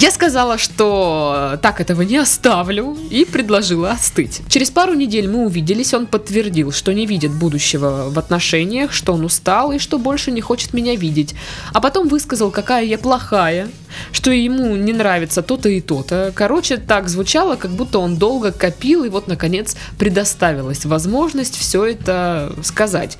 [0.00, 4.42] Я сказала, что так этого не оставлю и предложила остыть.
[4.48, 9.24] Через пару недель мы увиделись, он подтвердил, что не видит будущего в отношениях, что он
[9.24, 11.34] устал и что больше не хочет меня видеть.
[11.72, 13.68] А потом высказал, какая я плохая,
[14.12, 16.30] что ему не нравится то-то и то-то.
[16.32, 22.54] Короче, так звучало, как будто он долго копил и вот, наконец, предоставилась возможность все это
[22.62, 23.16] сказать.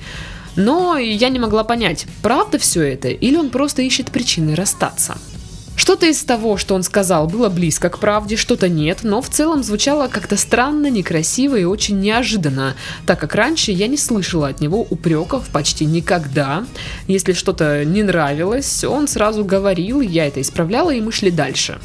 [0.55, 5.17] Но я не могла понять, правда все это или он просто ищет причины расстаться.
[5.79, 9.63] Что-то из того, что он сказал, было близко к правде, что-то нет, но в целом
[9.63, 12.75] звучало как-то странно, некрасиво и очень неожиданно,
[13.05, 16.65] так как раньше я не слышала от него упреков почти никогда.
[17.07, 21.79] Если что-то не нравилось, он сразу говорил, я это исправляла, и мы шли дальше.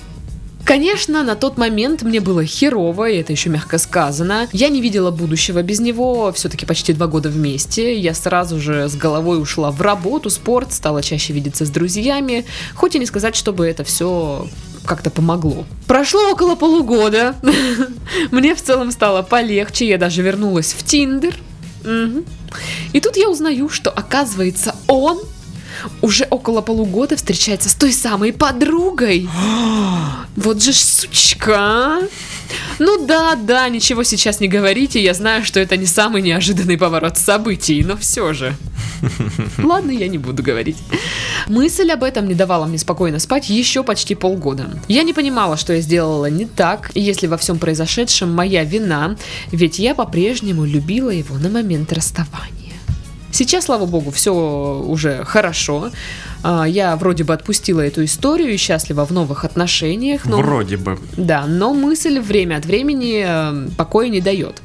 [0.64, 4.48] Конечно, на тот момент мне было херово, и это еще мягко сказано.
[4.52, 7.98] Я не видела будущего без него, все-таки почти два года вместе.
[7.98, 12.46] Я сразу же с головой ушла в работу, спорт, стала чаще видеться с друзьями.
[12.74, 14.48] Хоть и не сказать, чтобы это все
[14.86, 15.66] как-то помогло.
[15.86, 17.34] Прошло около полугода.
[18.30, 21.34] Мне в целом стало полегче, я даже вернулась в Тиндер.
[22.92, 25.20] И тут я узнаю, что оказывается он
[26.02, 29.28] уже около полугода встречается с той самой подругой.
[30.36, 31.54] Вот же ж сучка.
[31.56, 32.00] а.
[32.78, 37.18] Ну да, да, ничего сейчас не говорите, я знаю, что это не самый неожиданный поворот
[37.18, 38.56] событий, но все же.
[39.62, 40.76] Ладно, я не буду говорить.
[41.46, 44.70] Мысль об этом не давала мне спокойно спать еще почти полгода.
[44.88, 49.16] Я не понимала, что я сделала не так, и если во всем произошедшем моя вина,
[49.52, 52.63] ведь я по-прежнему любила его на момент расставания.
[53.34, 55.90] Сейчас, слава богу, все уже хорошо.
[56.44, 60.24] А, Я вроде бы отпустила эту историю и счастлива в новых отношениях.
[60.24, 60.36] Но...
[60.36, 60.98] Вроде бы.
[61.16, 64.62] Да, но мысль время от времени э, покоя не дает.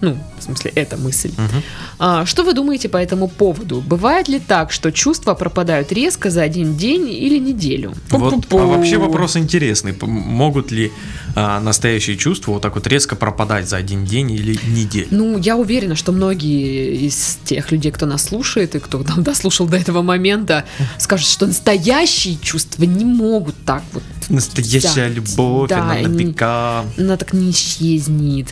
[0.00, 1.30] Ну, в смысле, эта мысль.
[1.36, 1.62] Мгм.
[1.98, 3.80] А, что вы думаете по этому поводу?
[3.80, 7.94] Бывает ли так, что чувства пропадают резко за один день или неделю?
[8.10, 9.94] Вот, а вообще вопрос интересный.
[10.00, 10.92] Могут ли
[11.34, 15.08] а, настоящие чувства вот так вот резко пропадать за один день или неделю?
[15.10, 19.66] Ну, я уверена, что многие из тех людей, кто нас слушает и кто там дослушал
[19.66, 20.64] до этого момента,
[20.98, 25.12] скажут, что настоящие чувства не могут так вот Настоящая взять.
[25.14, 26.84] любовь, Да, она напека.
[26.98, 28.48] она так не исчезнет.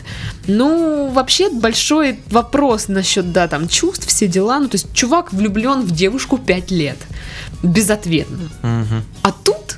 [0.47, 4.59] Ну, вообще большой вопрос насчет, да, там, чувств, все дела.
[4.59, 6.97] Ну, то есть чувак влюблен в девушку 5 лет.
[7.63, 8.49] Безответно.
[8.61, 9.03] Мгм.
[9.23, 9.77] А тут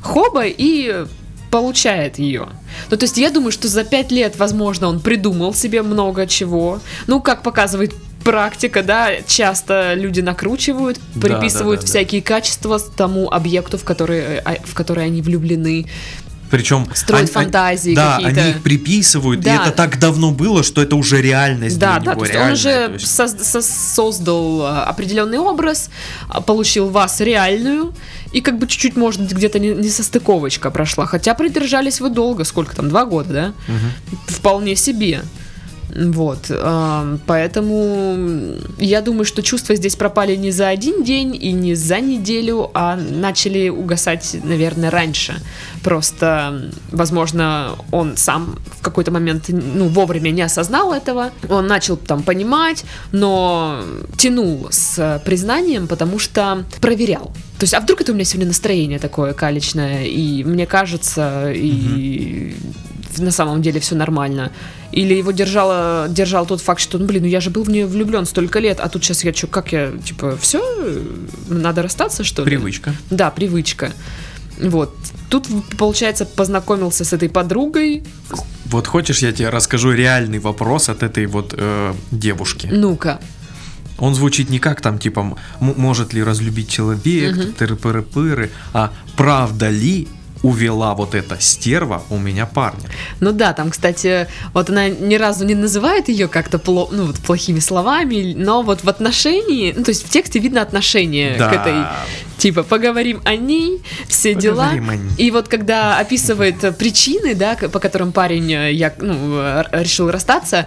[0.00, 1.06] хоба и
[1.50, 2.48] получает ее.
[2.90, 6.80] Ну, то есть я думаю, что за пять лет, возможно, он придумал себе много чего.
[7.06, 11.98] Ну, как показывает практика, да, часто люди накручивают, Да, приписывают да, да, да.
[11.98, 15.86] всякие качества тому объекту, в который, э, а, в который они влюблены.
[16.52, 18.40] Причем Строят они- фантазии да, какие-то.
[18.42, 19.62] они их приписывают, и Да.
[19.62, 22.20] это так давно было, что это уже реальность Да, для да, него.
[22.20, 25.88] то есть он реальная, уже то есть- со- создал а, определенный образ,
[26.28, 27.94] а, получил вас реальную,
[28.32, 31.06] и как бы чуть-чуть, может где-то не, состыковочка прошла.
[31.06, 33.52] Хотя придержались вы долго, сколько там, два года, да?
[33.72, 34.18] Мгм.
[34.26, 35.22] Вполне себе.
[35.94, 36.50] Вот,
[37.26, 42.70] поэтому я думаю, что чувства здесь пропали не за один день и не за неделю,
[42.72, 45.34] а начали угасать, наверное, раньше.
[45.84, 51.30] Просто, возможно, он сам в какой-то момент, ну, вовремя не осознал этого.
[51.50, 53.82] Он начал там понимать, но
[54.16, 57.32] тянул с признанием, потому что проверял.
[57.58, 62.56] То есть, а вдруг это у меня сегодня настроение такое калечное, и мне кажется, и
[63.18, 64.50] на самом деле все нормально.
[64.92, 67.86] Или его держало, держал тот факт, что, ну, блин, ну я же был в нее
[67.86, 70.60] влюблен столько лет, а тут сейчас я что, как я, типа, все,
[71.48, 72.46] надо расстаться, что ли?
[72.50, 72.94] Привычка.
[73.10, 73.92] Да, привычка.
[74.60, 74.94] Вот.
[75.30, 78.02] Тут, получается, познакомился с этой подругой.
[78.66, 82.68] Вот хочешь, я тебе расскажу реальный вопрос от этой вот э, девушки.
[82.70, 83.18] Ну-ка.
[83.98, 87.54] Он звучит не как там, типа, может ли разлюбить человек, Мгм.
[87.58, 90.08] тыры-пыры-пыры, а правда ли
[90.42, 92.88] увела вот эта стерва у меня парня?
[93.20, 97.16] Ну да, там, кстати, вот она ни разу не называет ее как-то пло- ну, вот
[97.18, 101.48] плохими словами, но вот в отношении, ну то есть в тексте видно отношение Да.
[101.48, 101.74] к этой,
[102.38, 104.64] типа, поговорим о ней, все дела.
[104.70, 105.10] Поговорим о ней.
[105.18, 110.66] И вот когда описывает причины, да, по которым парень э, я, ну, э, решил расстаться,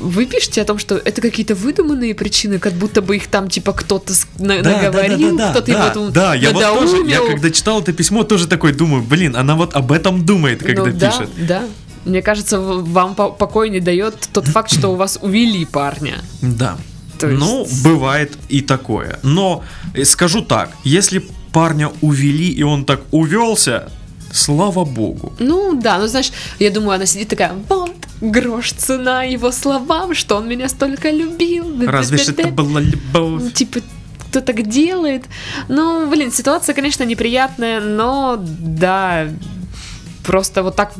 [0.00, 3.72] вы пишете о том, что это какие-то выдуманные причины, как будто бы их там типа
[3.72, 7.92] кто-то на- наговорил, кто-то да, его тут да, я вот тоже, я когда читал это
[7.92, 11.30] письмо, тоже такой думаю, блин, она вот об этом думает, когда Ну да, пишет.
[11.46, 11.62] Да,
[12.04, 16.14] Мне кажется, вам по- покоя не дает тот факт, что у вас увели парня.
[16.42, 16.76] Да.
[17.18, 19.18] То есть- Ну, бывает и такое.
[19.22, 23.88] Но э, скажу так, если парня увели и он так увелся,
[24.32, 25.32] слава богу.
[25.38, 27.85] Ну да, ну знаешь, я думаю, она сидит такая, вот,
[28.20, 31.82] грош цена его словам, что он меня столько любил.
[31.86, 33.52] Разве ж это была Ну, любовь?
[33.52, 33.80] Типа,
[34.18, 35.24] кто так делает?
[35.68, 39.28] Ну, блин, ситуация, конечно, неприятная, но да,
[40.24, 40.92] просто вот так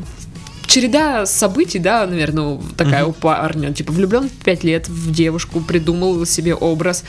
[0.66, 3.10] череда событий, да, наверное, такая Мгм.
[3.10, 3.72] у парня.
[3.72, 7.04] Типа, влюблен в 5 лет в девушку, придумал себе образ,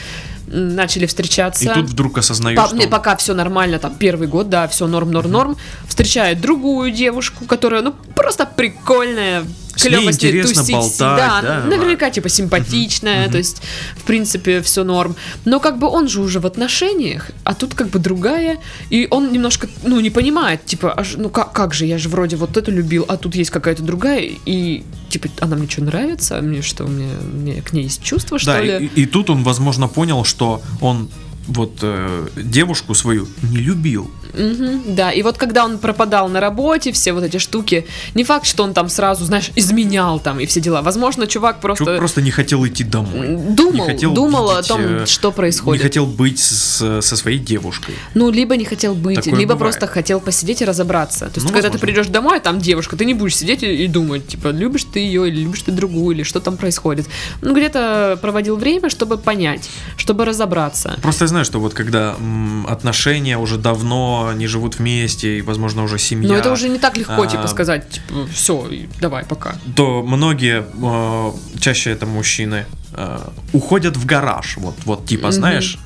[0.47, 1.65] начали встречаться.
[1.65, 2.87] И тут вдруг осознаешь, По- что...
[2.87, 5.57] пока все нормально, там первый год, да, все норм, норм, норм.
[5.87, 9.43] Встречает другую девушку, которая, ну, просто прикольная,
[9.75, 10.71] клево с ней тусить.
[10.71, 13.31] болтать, да, да, наверняка, типа, симпатичная, Мгм.
[13.31, 13.61] то есть,
[13.97, 15.15] в принципе, все норм.
[15.45, 18.57] Но как бы он же уже в отношениях, а тут как бы другая,
[18.89, 22.35] и он немножко, ну, не понимает, типа, аж, ну, как, как же, я же вроде
[22.37, 24.83] вот эту любил, а тут есть какая-то другая, и,
[25.19, 26.41] типа, она мне что, нравится?
[26.41, 28.85] Мне что, мне, мне к ней есть чувство, что Да, ли?
[28.95, 31.09] и, и тут он, возможно, понял, что он
[31.47, 34.11] вот э, девушку свою не любил.
[34.33, 37.85] Мгм, да, и вот когда он пропадал на работе, все вот эти штуки,
[38.15, 40.81] не факт, что он там сразу, знаешь, изменял там и все дела.
[40.81, 43.35] Возможно, чувак просто, Чувак просто не хотел идти домой.
[43.49, 45.83] думал, не хотел думал о видеть, том, э, что Не происходит.
[45.83, 47.95] хотел быть с- со своей девушкой.
[48.13, 49.73] Ну, либо не хотел быть, Такое либо бывает.
[49.75, 51.25] просто хотел посидеть и разобраться.
[51.25, 51.79] То есть, Ну, когда ты возможно.
[51.79, 54.99] придешь домой, а там девушка, ты не будешь сидеть и, и думать, типа, любишь ты
[54.99, 57.07] ее или любишь ты другую, или что там происходит.
[57.41, 60.97] Ну, где-то проводил время, чтобы понять, чтобы разобраться.
[61.01, 65.83] Просто я знаю, что вот когда м, отношения уже давно не живут вместе, и, возможно,
[65.83, 68.69] уже семья, Но это уже не так легко, а, типа, сказать, типа, все,
[69.01, 69.55] давай, пока.
[69.75, 73.19] то многие, э, чаще это мужчины, э,
[73.53, 74.57] уходят в гараж.
[74.57, 75.77] Вот, вот типа, знаешь,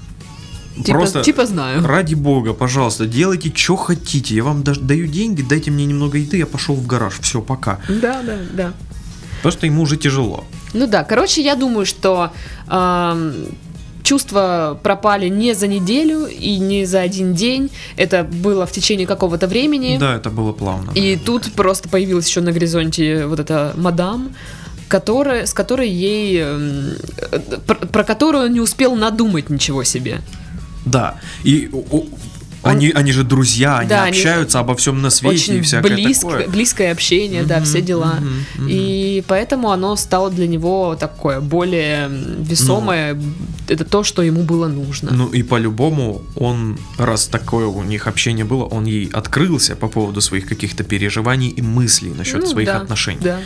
[0.75, 1.85] Типа, просто типа знаю.
[1.85, 4.35] ради бога, пожалуйста, делайте, что хотите.
[4.35, 7.19] Я вам даю деньги, дайте мне немного еды, я пошел в гараж.
[7.21, 7.79] Все, пока.
[7.89, 8.73] Да, да, да.
[9.37, 10.45] Потому что ему уже тяжело.
[10.73, 12.31] Ну да, короче, я думаю, что
[12.67, 13.33] ам,
[14.11, 17.69] чувства пропали не за неделю и не за один день.
[17.95, 19.97] Это было в течение какого-то времени.
[19.97, 20.91] Да, это было плавно.
[20.95, 24.35] И тут просто появилась еще на горизонте вот эта мадам,
[24.89, 26.93] которая, с которой ей, эм,
[27.31, 30.19] э, про, про которую он не успел надумать ничего себе.
[30.85, 31.15] Да.
[31.45, 31.69] И
[32.63, 35.37] о- о- они, они же друзья, они Да, они общаются обо всем на свете и
[35.57, 36.47] Очень всякое близк- такое.
[36.47, 38.15] близкое общение, да, Мгм, все дела.
[38.19, 38.67] мгм, мгм.
[38.69, 43.19] И поэтому оно стало для него такое более весомое.
[43.67, 45.11] Это то, что ему было нужно.
[45.11, 50.21] Ну и по-любому он, раз такое у них общение было, он ей открылся по поводу
[50.21, 53.19] своих каких-то переживаний и мыслей насчет Ну, своих да, отношений.
[53.21, 53.39] Да.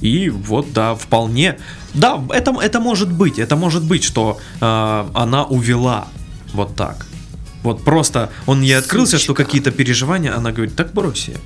[0.00, 1.58] И вот, да, вполне.
[1.94, 3.38] Да, это, это может быть.
[3.38, 6.06] Это может быть, что э, она увела
[6.54, 7.06] вот так.
[7.62, 9.44] Вот просто он ей открылся, что Сучка.
[9.44, 11.38] какие-то переживания, она говорит, так брось ее.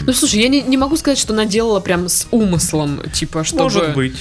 [0.00, 3.64] Ну, слушай, я не, не могу сказать, что она делала прям с умыслом, типа, чтобы...
[3.64, 4.14] Может быть.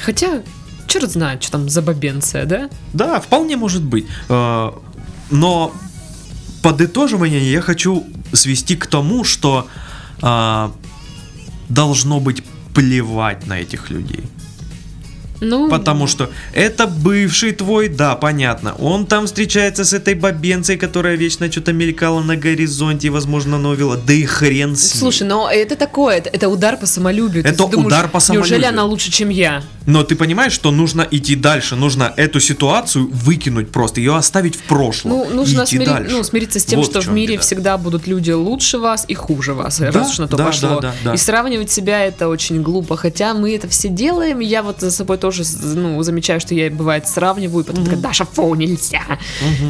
[0.00, 0.42] Хотя,
[0.86, 2.70] черт знает, что там за бабенция, да?
[2.92, 4.06] Да, вполне может быть.
[4.28, 4.72] Э,
[5.30, 5.72] Но
[6.62, 9.68] подытоживание я хочу свести к тому, что
[10.22, 10.72] а,
[11.68, 12.42] должно быть
[12.74, 14.24] плевать на этих людей.
[15.44, 18.74] Ну, Потому что это бывший твой, да, понятно.
[18.78, 23.96] Он там встречается с этой бабенцей, которая вечно что-то мелькала на горизонте и, возможно, новила.
[23.96, 25.00] Да и хрен с ней.
[25.00, 27.42] Слушай, но это такое, это, это удар по самолюбию.
[27.42, 28.68] Ты Это думаешь, удар по Неужели самолюбию.
[28.68, 29.62] она лучше, чем я?
[29.86, 31.76] Но ты понимаешь, что нужно идти дальше.
[31.76, 35.10] Нужно эту ситуацию выкинуть просто, ее оставить в прошлом.
[35.12, 36.10] Ну, нужно идти смири- дальше.
[36.16, 37.42] ну, смириться с тем, Вот что в мире беда.
[37.42, 40.68] всегда будут люди лучше вас и хуже вас, Да, раз уж на то да, пошло.
[40.76, 41.14] да, да, да.
[41.14, 42.96] И сравнивать себя это очень глупо.
[42.96, 44.38] Хотя мы это все делаем.
[44.40, 48.24] Я вот за собой тоже ну, замечаю, что я бывает сравниваю, и потом такая, Даша,
[48.24, 49.02] фу, нельзя.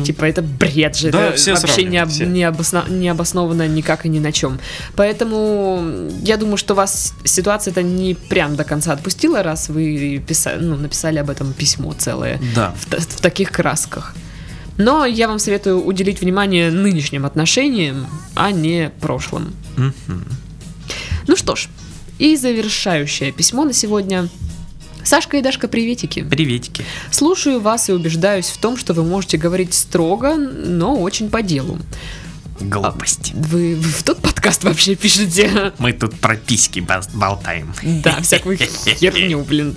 [0.04, 1.10] Типа, это бред же.
[1.10, 2.26] Да, это все вообще не, об- все.
[2.26, 4.58] не обосно- не обосновано никак и ни на чем.
[4.96, 10.58] Поэтому я думаю, что вас ситуация это не прям до конца отпустила, раз вы писа-
[10.60, 12.74] ну, написали об этом письмо целое Да.
[12.78, 14.14] в, в таких красках.
[14.76, 19.54] Но я вам советую уделить внимание нынешним отношениям, а не прошлым.
[19.76, 20.24] Мгм.
[21.28, 21.68] Ну что ж,
[22.18, 24.28] и завершающее письмо на сегодня.
[25.04, 26.22] Сашка и Дашка, приветики.
[26.22, 26.84] Приветики.
[27.10, 31.78] Слушаю вас и убеждаюсь в том, что вы можете говорить строго, но очень по делу.
[32.60, 33.32] Глупости.
[33.34, 35.72] Вы, вы в тот подкаст вообще пишете?
[35.78, 37.74] Мы тут про письки болтаем.
[37.82, 39.74] Да, всякую херню, блин.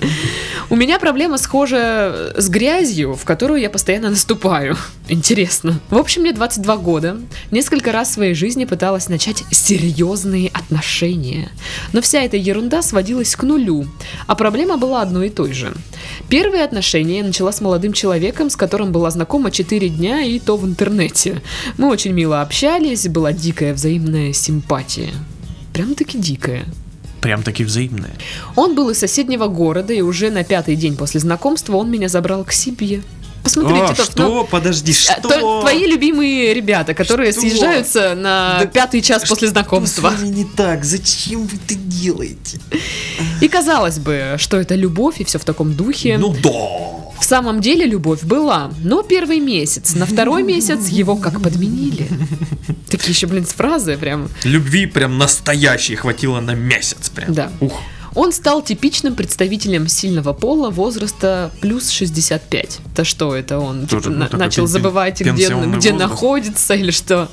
[0.70, 4.78] У меня проблема схожа с грязью, в которую я постоянно наступаю.
[5.10, 5.80] Интересно.
[5.90, 7.18] В общем, мне 22 года.
[7.50, 11.50] Несколько раз в своей жизни пыталась начать серьезные отношения.
[11.94, 13.88] Но вся эта ерунда сводилась к нулю.
[14.28, 15.74] А проблема была одной и той же.
[16.30, 20.58] Первые отношения я начала с молодым человеком, с которым была знакома 4 дня, и то
[20.58, 21.42] в интернете.
[21.78, 22.67] Мы очень мило общались,
[23.10, 25.12] была дикая взаимная симпатия.
[25.74, 26.66] Прям-таки дикая.
[27.22, 28.14] Прям таки взаимные.
[28.56, 32.44] Он был из соседнего города, и уже на пятый день после знакомства он меня забрал
[32.44, 33.02] к себе.
[33.44, 34.24] Посмотрите, А, то- что?
[34.28, 35.22] ну, Подожди, а, что?
[35.30, 37.42] то- твои любимые ребята, которые Что?
[37.42, 40.12] съезжаются на Да пятый час после знакомства.
[40.12, 40.84] Что не так?
[40.84, 42.60] Зачем вы это делаете?
[43.42, 46.18] И казалось бы, что это любовь и все в таком духе.
[46.18, 46.50] Ну да.
[47.20, 52.08] В самом деле любовь была, но первый месяц, на второй месяц его как подменили.
[52.90, 54.30] Такие еще, блин, фразы прям.
[54.44, 57.34] Любви прям настоящей хватило на месяц прям.
[57.34, 57.52] Да.
[57.60, 57.80] Ух.
[58.16, 62.80] Он стал типичным представителем сильного пола возраста плюс 65.
[62.96, 63.86] Да что это он?
[63.86, 65.92] Тоже, типа, ну, на- такой начал забывать, где, где возраст.
[66.00, 67.30] находится или что?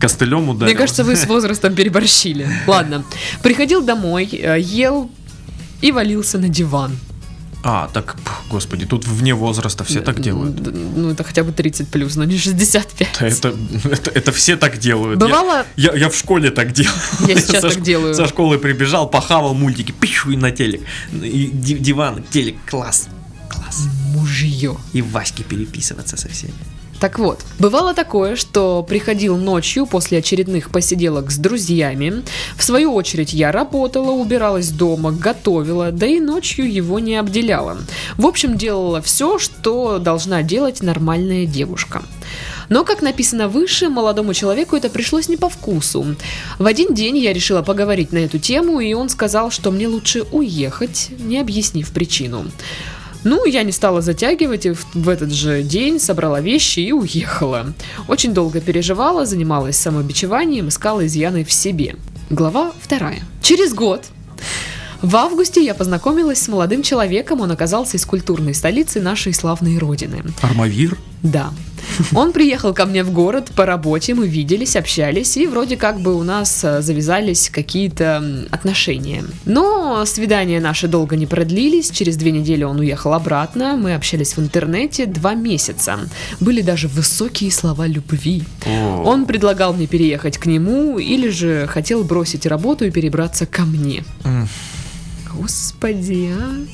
[0.00, 0.72] Костылем ударил.
[0.72, 2.48] Мне кажется, вы с возрастом переборщили.
[2.66, 3.04] Ладно.
[3.42, 5.10] Приходил домой, э, ел
[5.80, 6.96] и валился на диван.
[7.64, 8.16] А, так,
[8.50, 10.60] господи, тут вне возраста все так делают.
[10.96, 13.08] Ну, это хотя бы 30 плюс, но не 65.
[13.20, 15.20] Да Это, это, это все так делают.
[15.20, 16.94] Я- Бывало, Я, я в школе так делал.
[17.26, 18.14] Я сейчас Со так делаю.
[18.14, 20.82] Со школы прибежал, похавал мультики, пищу и на телек.
[21.12, 23.08] И ди- диван, телек, класс.
[23.48, 23.86] Класс.
[24.14, 24.76] мужье.
[24.94, 26.54] И Ваське переписываться со всеми.
[27.00, 32.24] Так вот, бывало такое, что приходил ночью после очередных посиделок с друзьями.
[32.56, 37.78] В свою очередь я работала, убиралась дома, готовила, да и ночью его не обделяла.
[38.16, 42.02] В общем, делала все, что должна делать нормальная девушка.
[42.68, 46.16] Но, как написано выше, молодому человеку это пришлось не по вкусу.
[46.58, 50.22] В один день я решила поговорить на эту тему, и он сказал, что мне лучше
[50.32, 52.50] уехать, не объяснив причину.
[53.24, 57.74] Ну, я не стала затягивать и в, этот же день собрала вещи и уехала.
[58.06, 61.96] Очень долго переживала, занималась самобичеванием, искала изъяны в себе.
[62.30, 63.20] Глава вторая.
[63.42, 64.04] Через год
[65.02, 70.24] в августе я познакомилась с молодым человеком, он оказался из культурной столицы нашей славной родины.
[70.42, 70.98] Армавир?
[71.22, 71.52] Да.
[72.14, 76.14] Он приехал ко мне в город по работе, мы виделись, общались, и вроде как бы
[76.14, 79.24] у нас э, завязались какие-то отношения.
[79.44, 84.40] Но свидания наши долго не продлились, через две недели он уехал обратно, мы общались в
[84.40, 85.98] интернете два месяца.
[86.40, 88.44] Были даже высокие слова любви.
[89.04, 94.04] Он предлагал мне переехать к нему, или же хотел бросить работу и перебраться ко мне.
[95.34, 96.66] Господи, а?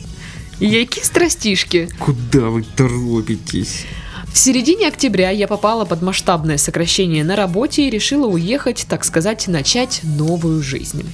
[0.61, 1.88] Яки страстишки.
[1.98, 3.87] Куда вы торопитесь?
[4.35, 9.47] В середине октября я попала под масштабное сокращение на работе и решила уехать, так сказать,
[9.47, 11.09] начать новую жизнь.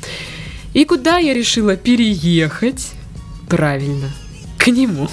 [0.72, 2.92] И куда я решила переехать?
[3.46, 4.08] Правильно,
[4.56, 5.06] к нему.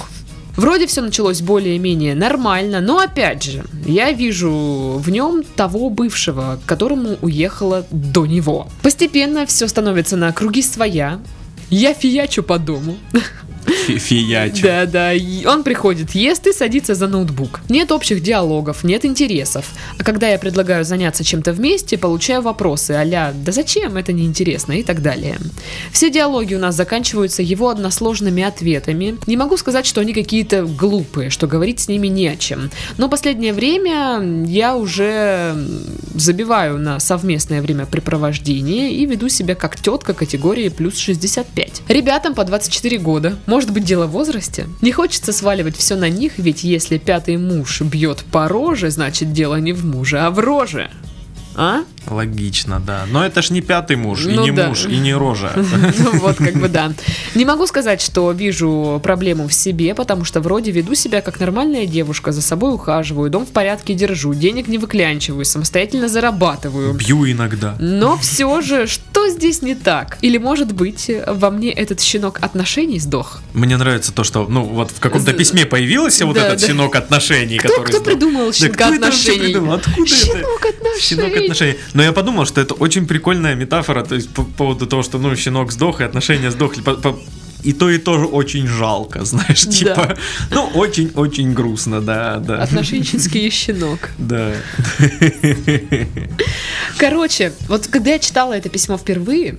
[0.56, 6.66] Вроде все началось более-менее нормально, но опять же, я вижу в нем того бывшего, к
[6.66, 8.70] которому уехала до него.
[8.84, 11.20] Постепенно все становится на круги своя.
[11.70, 12.96] Я фиячу по дому.
[13.68, 14.62] Фи- Фиять.
[14.62, 15.12] Да, да.
[15.46, 17.62] Он приходит, ест и садится за ноутбук.
[17.70, 19.66] Нет общих диалогов, нет интересов.
[19.98, 23.98] А когда я предлагаю заняться чем-то вместе, получаю вопросы а «Да зачем?
[23.98, 25.38] Это неинтересно» и так далее.
[25.92, 29.18] Все диалоги у нас заканчиваются его односложными ответами.
[29.28, 32.70] Не могу сказать, что они какие-то глупые, что говорить с ними не о чем.
[32.98, 35.56] Но последнее время я уже
[36.16, 41.84] забиваю на совместное времяпрепровождение и веду себя как тетка категории плюс 65.
[41.88, 43.38] Ребятам по 24 года.
[43.58, 44.68] Может быть дело в возрасте?
[44.84, 49.56] Не хочется сваливать все на них, ведь если пятый муж бьет по роже, значит дело
[49.56, 50.92] не в муже, а в роже.
[51.56, 51.80] А?
[52.10, 53.06] Логично, да.
[53.10, 54.68] Но это ж не пятый муж, и Ну не да.
[54.70, 55.52] муж, и не рожа.
[56.00, 56.92] Ну вот, как бы да.
[57.36, 61.86] Не могу сказать, что вижу проблему в себе, потому что вроде веду себя как нормальная
[61.86, 66.94] девушка, за собой ухаживаю, дом в порядке держу, денег не выклянчиваю, самостоятельно зарабатываю.
[66.94, 67.76] Бью иногда.
[67.80, 70.18] Но все же, что здесь не так?
[70.22, 73.42] Или, может быть, во мне этот щенок отношений сдох?
[73.54, 77.86] Мне нравится то, что, ну, вот в каком-то письме появился вот этот щенок отношений, который
[77.86, 79.56] кто придумал щенка отношений?
[79.56, 81.00] Откуда это?
[81.00, 81.76] Щенок отношений.
[81.98, 85.36] Но я подумал, что это очень прикольная метафора, то есть по поводу того, что, ну,
[85.36, 86.82] щенок сдох, и отношения сдохли.
[86.84, 87.18] По- по-
[87.64, 89.72] И то, и то очень жалко, знаешь, Да.
[89.72, 90.16] типа,
[90.52, 92.62] ну, очень-очень грустно, да, да.
[92.62, 94.12] Отношенческий щенок.
[94.20, 94.52] Да.
[96.98, 99.58] Короче, вот когда я читала это письмо впервые,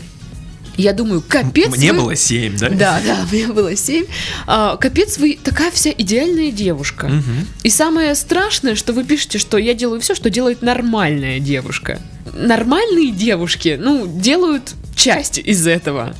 [0.79, 2.69] я думаю, капец Мне вы- было 7, да?
[2.71, 4.07] Да, да, мне было 7.
[4.47, 7.09] капец, вы такая вся идеальная девушка.
[7.09, 7.47] Мгм.
[7.65, 12.01] И самое страшное, что вы пишете, что я делаю все, что делает нормальная девушка.
[12.33, 16.15] Нормальные девушки, ну, делают часть из этого,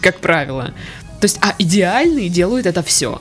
[0.00, 0.72] как правило.
[1.20, 3.20] То есть, а идеальные делают это все.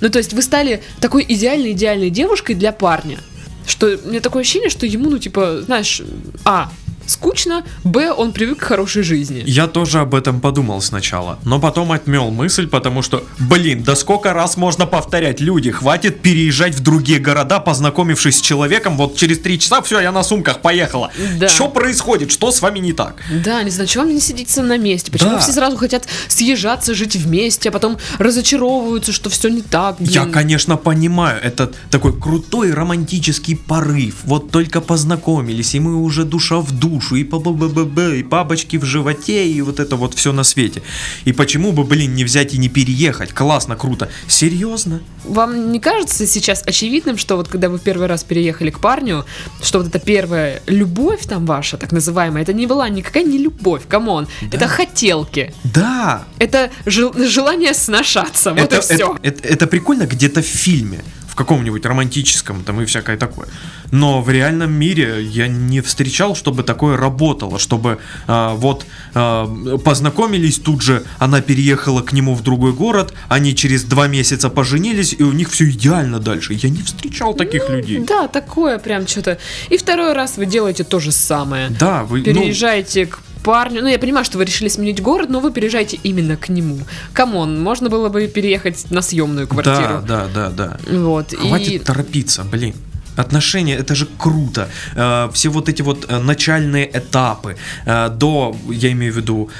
[0.00, 3.18] Ну, то есть, вы стали такой идеальной-идеальной девушкой для парня.
[3.66, 6.02] Что меня такое ощущение, что ему, ну, типа, знаешь,
[6.44, 6.72] а,
[7.12, 9.42] скучно, б, он привык к хорошей жизни.
[9.46, 14.32] Я тоже об этом подумал сначала, но потом отмел мысль, потому что, блин, да сколько
[14.32, 19.58] раз можно повторять, люди, хватит переезжать в другие города, познакомившись с человеком, вот через три
[19.58, 21.10] часа, все, я на сумках поехала.
[21.38, 21.48] Да.
[21.48, 23.22] Что происходит, что с вами не так?
[23.44, 25.12] Да, не знаю, чего вам не сидится на месте?
[25.12, 25.38] Почему Да.
[25.38, 29.96] все сразу хотят съезжаться, жить вместе, а потом разочаровываются, что все не так?
[30.00, 30.32] Я, блин.
[30.32, 34.16] конечно, понимаю, это такой крутой романтический порыв.
[34.24, 38.76] Вот только познакомились, и мы уже душа в душу, и ба ба ба и бабочки
[38.76, 40.82] в животе, и вот это вот все на свете.
[41.24, 43.32] И почему бы, блин, не взять и не переехать?
[43.32, 44.08] Классно, круто.
[44.28, 45.00] Серьезно?
[45.24, 49.24] Вам не кажется сейчас очевидным, что вот когда вы первый раз переехали к парню,
[49.62, 53.82] что вот эта первая любовь там ваша, так называемая, это не была никакая не любовь,
[53.88, 58.94] come on, это хотелки, Да, это жел- желание сношаться, вот это, и все.
[58.94, 63.48] это- это- это прикольно где-то в фильме, в каком-нибудь романтическом, там и всякое такое.
[63.92, 69.46] Но в реальном мире я не встречал, чтобы такое работало, чтобы а, вот а,
[69.84, 75.14] познакомились тут же, она переехала к нему в другой город, они через два месяца поженились,
[75.16, 76.54] и у них все идеально дальше.
[76.54, 77.98] Я не встречал таких людей.
[77.98, 79.36] Да, такое прям что-то.
[79.68, 81.68] И второй раз вы делаете то же самое.
[81.68, 83.82] Да, вы ну, переезжаете к парню.
[83.82, 86.78] Ну, я понимаю, что вы решили сменить город, но вы переезжаете именно к нему.
[87.12, 90.02] Come on, можно было бы переехать на съемную да, квартиру.
[90.08, 90.78] да, да, да.
[90.90, 91.34] Вот.
[91.34, 92.74] Хватит И торопиться, блин.
[93.16, 94.68] Отношения это же круто.
[94.94, 97.56] Э, все вот эти вот э, начальные этапы
[97.86, 99.50] э, до, я имею в виду,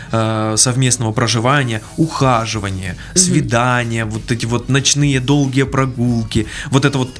[0.56, 6.46] совместного проживания, ухаживания, свидания, вот эти вот ночные долгие прогулки.
[6.70, 7.10] Вот это вот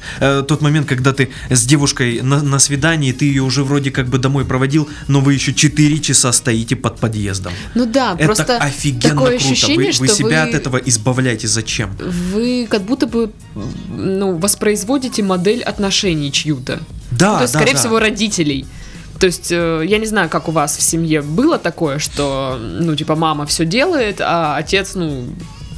[0.47, 4.17] тот момент, когда ты с девушкой на, на свидании, ты ее уже вроде как бы
[4.17, 7.53] домой проводил, но вы еще 4 часа стоите под подъездом.
[7.75, 9.45] ну да, это просто офигенно такое круто.
[9.45, 11.47] ощущение, вы, вы что себя вы- от этого избавляете.
[11.47, 11.95] Зачем?
[12.33, 13.31] вы как будто бы
[13.89, 16.79] ну, воспроизводите модель отношений чью-то.
[17.11, 17.79] Да, Ну, то есть, да, скорее да.
[17.79, 18.65] всего, родителей.
[19.19, 22.95] То есть, э, я не знаю, как у вас в семье было такое, что, ну,
[22.95, 25.25] типа, мама все делает, а отец, ну,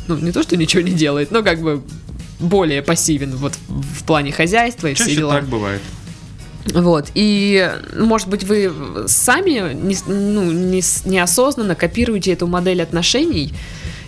[0.07, 1.83] ну, не то, что ничего не делает, но как бы
[2.39, 5.35] более пассивен вот в плане хозяйства и все Чаще дела.
[5.35, 5.81] так бывает.
[6.73, 8.73] Вот, и, может быть, вы
[9.07, 13.53] сами не, ну, не неосознанно копируете эту модель отношений,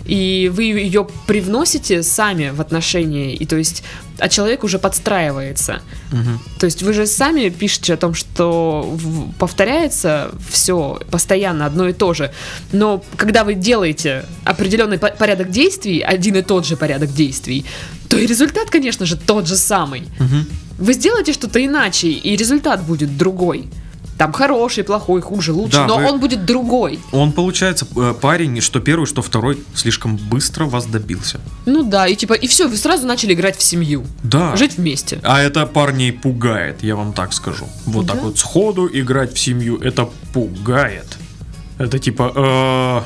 [0.08, 3.82] и вы ее привносите сами в отношения, и то есть,
[4.18, 5.82] а человек уже подстраивается.
[6.10, 6.40] Мгм.
[6.58, 8.96] То есть вы же сами пишете о том, что
[9.38, 12.32] повторяется все постоянно одно и то же.
[12.72, 17.66] Но когда вы делаете определенный по- порядок действий, один и тот же порядок действий,
[18.08, 20.04] то и результат, конечно же, тот же самый.
[20.18, 20.46] Мгм.
[20.78, 23.68] Вы сделаете что-то иначе, и результат будет другой.
[24.18, 26.98] Там хороший, плохой, хуже, лучше, Да, но вы- он будет другой.
[27.12, 31.40] Он, получается, э, парень, что первый, что второй, слишком быстро вас добился.
[31.66, 34.56] Ну да, и типа, и все, вы сразу начали играть в семью, Да.
[34.56, 35.20] жить вместе.
[35.22, 37.66] А это парней пугает, я вам так скажу.
[37.86, 38.14] Вот Да?
[38.14, 41.16] так вот сходу играть в семью, это пугает.
[41.78, 43.02] Это типа, э,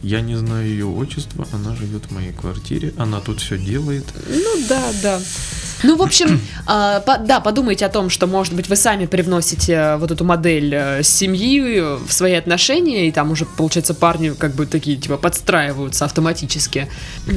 [0.00, 4.04] Я не знаю ее отчество, она живет в моей квартире, она тут все делает.
[4.28, 5.20] Ну да, да.
[5.82, 10.10] Ну, в общем, а, да, подумайте о том, что, может быть, вы сами привносите вот
[10.10, 14.96] эту модель э, семьи в свои отношения, и там уже, получается, парни как бы такие,
[14.96, 16.88] типа, подстраиваются автоматически.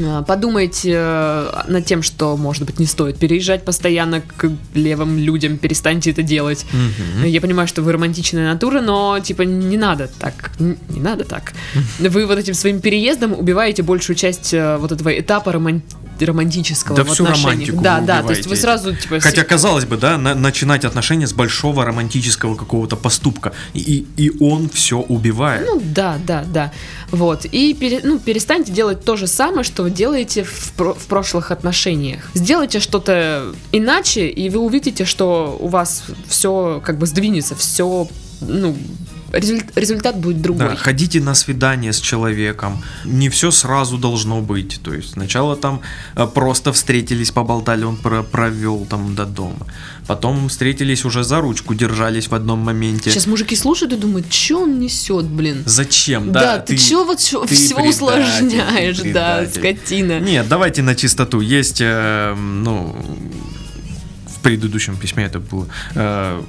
[0.05, 5.57] А, Подумайте э, над тем, что, может быть, не стоит переезжать постоянно к левым людям,
[5.57, 6.65] перестаньте это делать.
[6.71, 7.25] Мгм.
[7.25, 11.53] Я понимаю, что вы романтичная натура, но типа не надо так, не надо так.
[11.99, 15.81] Вы вот этим своим переездом убиваете большую часть э, вот этого этапа роман-
[16.19, 17.69] романтического Да в всю отношениях.
[17.69, 21.27] романтику Да, да, то есть вы сразу типа Хотя, казалось бы, да, на- начинать отношения
[21.27, 23.53] с большого романтического какого-то поступка.
[23.73, 25.65] И, и он все убивает.
[25.67, 26.71] Ну да, да, да.
[27.11, 27.45] Вот.
[27.45, 31.51] И пере- ну, перестаньте делать то же самое, что вы делаете в, про- в прошлых
[31.51, 32.29] отношениях.
[32.33, 38.07] Сделайте что-то иначе, и вы увидите, что у вас все как бы сдвинется, все,
[38.41, 38.75] ну,
[39.33, 40.69] результат будет другой.
[40.69, 42.83] Да, ходите на свидание с человеком.
[43.05, 44.79] Не все сразу должно быть.
[44.83, 45.81] То есть сначала там
[46.15, 49.65] э, просто встретились, поболтали, он про- провел там до дома.
[50.07, 53.11] Потом встретились уже за ручку, держались в одном моменте.
[53.11, 55.63] Сейчас мужики слушают и думают, что он несет, блин.
[55.65, 56.31] Зачем?
[56.31, 59.59] Да, ты, чё вот всё- ты всего предатель, усложняешь, ты да, предатель.
[59.59, 60.19] скотина.
[60.19, 61.39] Нет, давайте на чистоту.
[61.39, 62.95] Есть, э, ну,
[64.41, 66.41] предыдущем письме это было, э,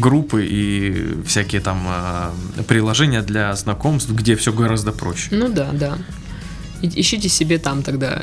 [0.00, 5.28] группы и всякие там э, приложения для знакомств, где все гораздо проще.
[5.30, 5.98] Ну да, да.
[6.82, 8.22] Ищите себе там тогда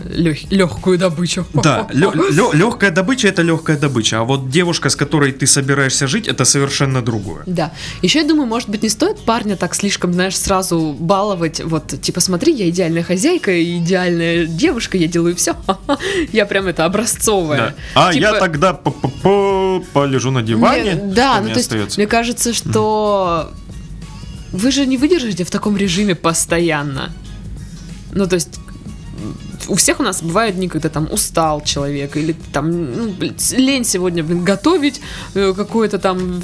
[0.49, 1.45] легкую добычу.
[1.53, 6.45] Да, легкая добыча это легкая добыча, а вот девушка, с которой ты собираешься жить, это
[6.45, 7.43] совершенно другое.
[7.45, 7.71] Да.
[8.01, 11.61] Еще я думаю, может быть, не стоит парня так слишком, знаешь, сразу баловать.
[11.63, 15.55] Вот, типа, смотри, я идеальная хозяйка, идеальная девушка, я делаю все.
[16.31, 17.57] Я прям это образцовая.
[17.57, 17.75] Да.
[17.95, 20.95] А Типа- я тогда по- по- полежу на диване.
[20.95, 21.99] Да, ну то есть, остается?
[21.99, 23.51] мне кажется, что
[24.51, 27.11] вы же не выдержите в таком режиме постоянно.
[28.15, 28.59] Ну, то есть,
[29.67, 33.15] у всех у нас бывают дни, когда там устал человек, или там ну,
[33.51, 35.01] лень сегодня блин, готовить
[35.33, 36.41] э, какое-то там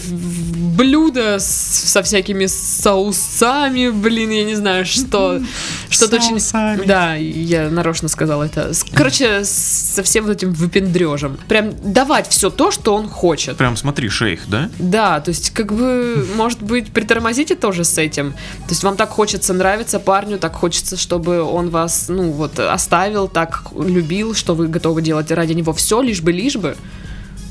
[0.77, 5.41] блюдо с- со всякими соусами, блин, я не знаю, что.
[5.89, 6.85] Что-то очень...
[6.85, 8.71] Да, я нарочно сказала это.
[8.93, 11.37] Короче, со всем вот этим выпендрежем.
[11.47, 13.57] Прям давать все то, что он хочет.
[13.57, 14.69] Прям смотри, шейх, да?
[14.79, 18.31] Да, то есть, как бы, может быть, притормозите тоже с этим.
[18.31, 23.10] То есть, вам так хочется нравиться парню, так хочется, чтобы он вас, ну, вот, оставил,
[23.27, 26.75] так любил, что вы готовы делать ради него все, лишь бы, лишь бы.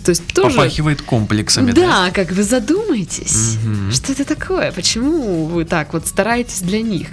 [0.05, 0.57] То есть, тоже...
[0.57, 1.81] Попахивает комплексами, да?
[2.07, 3.93] Да, как вы задумайтесь, Мгм.
[3.93, 7.09] что это такое, почему вы так вот стараетесь для них?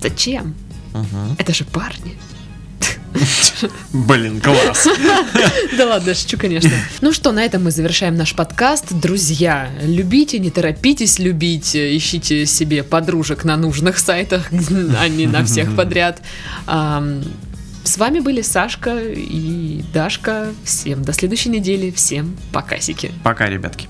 [0.00, 0.54] Зачем?
[0.94, 1.36] Мгм.
[1.38, 2.16] Это же парни.
[3.92, 4.88] Блин, класс.
[5.76, 6.70] Да ладно, шучу, конечно.
[7.00, 8.92] Ну что, на этом мы завершаем наш подкаст.
[8.92, 14.48] Друзья, любите, не торопитесь любить, ищите себе подружек на нужных сайтах,
[14.98, 16.20] а не на всех подряд.
[17.84, 20.52] С вами были Сашка и Дашка.
[20.64, 21.90] Всем до следующей недели.
[21.90, 23.12] Всем покасики.
[23.24, 23.88] Пока, ребятки.